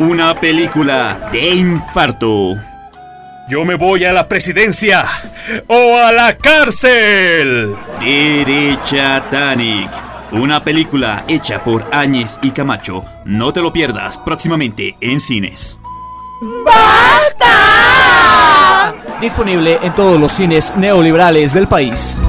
Una 0.00 0.34
película 0.34 1.28
de 1.30 1.54
infarto. 1.54 2.56
Yo 3.48 3.64
me 3.64 3.74
voy 3.74 4.04
a 4.04 4.12
la 4.12 4.28
presidencia 4.28 5.04
o 5.66 5.96
a 5.96 6.12
la 6.12 6.36
cárcel. 6.36 7.74
Derecha 8.00 9.22
Tanic. 9.30 9.90
Una 10.30 10.62
película 10.64 11.24
hecha 11.28 11.62
por 11.62 11.84
Áñez 11.92 12.38
y 12.40 12.52
Camacho. 12.52 13.04
No 13.24 13.52
te 13.52 13.60
lo 13.60 13.72
pierdas 13.72 14.16
próximamente 14.16 14.96
en 15.00 15.20
cines. 15.20 15.78
¡Basta! 16.64 17.52
Disponible 19.20 19.78
en 19.82 19.94
todos 19.94 20.18
los 20.18 20.32
cines 20.32 20.74
neoliberales 20.76 21.52
del 21.52 21.68
país. 21.68 22.20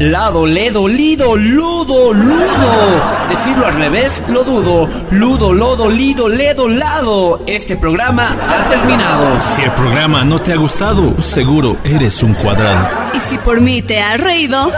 Lado, 0.00 0.46
ledo, 0.46 0.88
lido, 0.88 1.36
ludo, 1.36 2.14
ludo. 2.14 3.02
Decirlo 3.28 3.66
al 3.66 3.74
revés, 3.74 4.24
lo 4.28 4.44
dudo. 4.44 4.88
Ludo, 5.10 5.52
lodo, 5.52 5.90
lido, 5.90 6.26
ledo, 6.26 6.68
lado. 6.68 7.42
Este 7.46 7.76
programa 7.76 8.34
ha 8.48 8.66
terminado. 8.66 9.38
Si 9.42 9.60
el 9.60 9.70
programa 9.72 10.24
no 10.24 10.40
te 10.40 10.54
ha 10.54 10.56
gustado, 10.56 11.20
seguro 11.20 11.76
eres 11.84 12.22
un 12.22 12.32
cuadrado. 12.32 12.88
Y 13.12 13.18
si 13.18 13.36
por 13.36 13.60
mí 13.60 13.82
te 13.82 14.00
has 14.00 14.18
reído, 14.18 14.72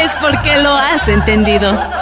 es 0.00 0.10
porque 0.20 0.56
lo 0.60 0.74
has 0.74 1.06
entendido. 1.06 1.95